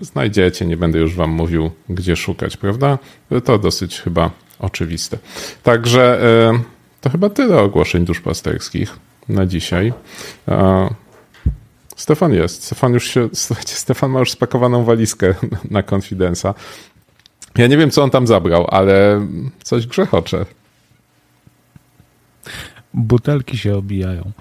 [0.00, 2.98] Znajdziecie, nie będę już Wam mówił, gdzie szukać, prawda?
[3.44, 5.18] To dosyć chyba oczywiste.
[5.62, 6.60] Także e,
[7.00, 8.96] to chyba tyle ogłoszeń duszpasterskich
[9.28, 9.92] na dzisiaj.
[11.96, 12.64] Stefan jest.
[12.64, 15.34] Stefan już się, słuchajcie, Stefan ma już spakowaną walizkę
[15.70, 16.54] na konfidensa.
[17.58, 19.26] Ja nie wiem, co on tam zabrał, ale
[19.62, 20.46] coś grzechocze.
[22.96, 24.32] Butelki się obijają.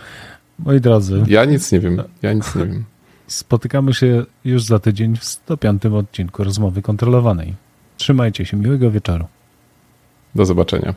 [0.59, 1.23] Moi drodzy.
[1.27, 2.03] Ja nic nie wiem.
[2.21, 2.83] Ja nic nie wiem.
[3.27, 7.53] Spotykamy się już za tydzień w 105 odcinku rozmowy kontrolowanej.
[7.97, 8.57] Trzymajcie się.
[8.57, 9.25] Miłego wieczoru.
[10.35, 10.93] Do zobaczenia.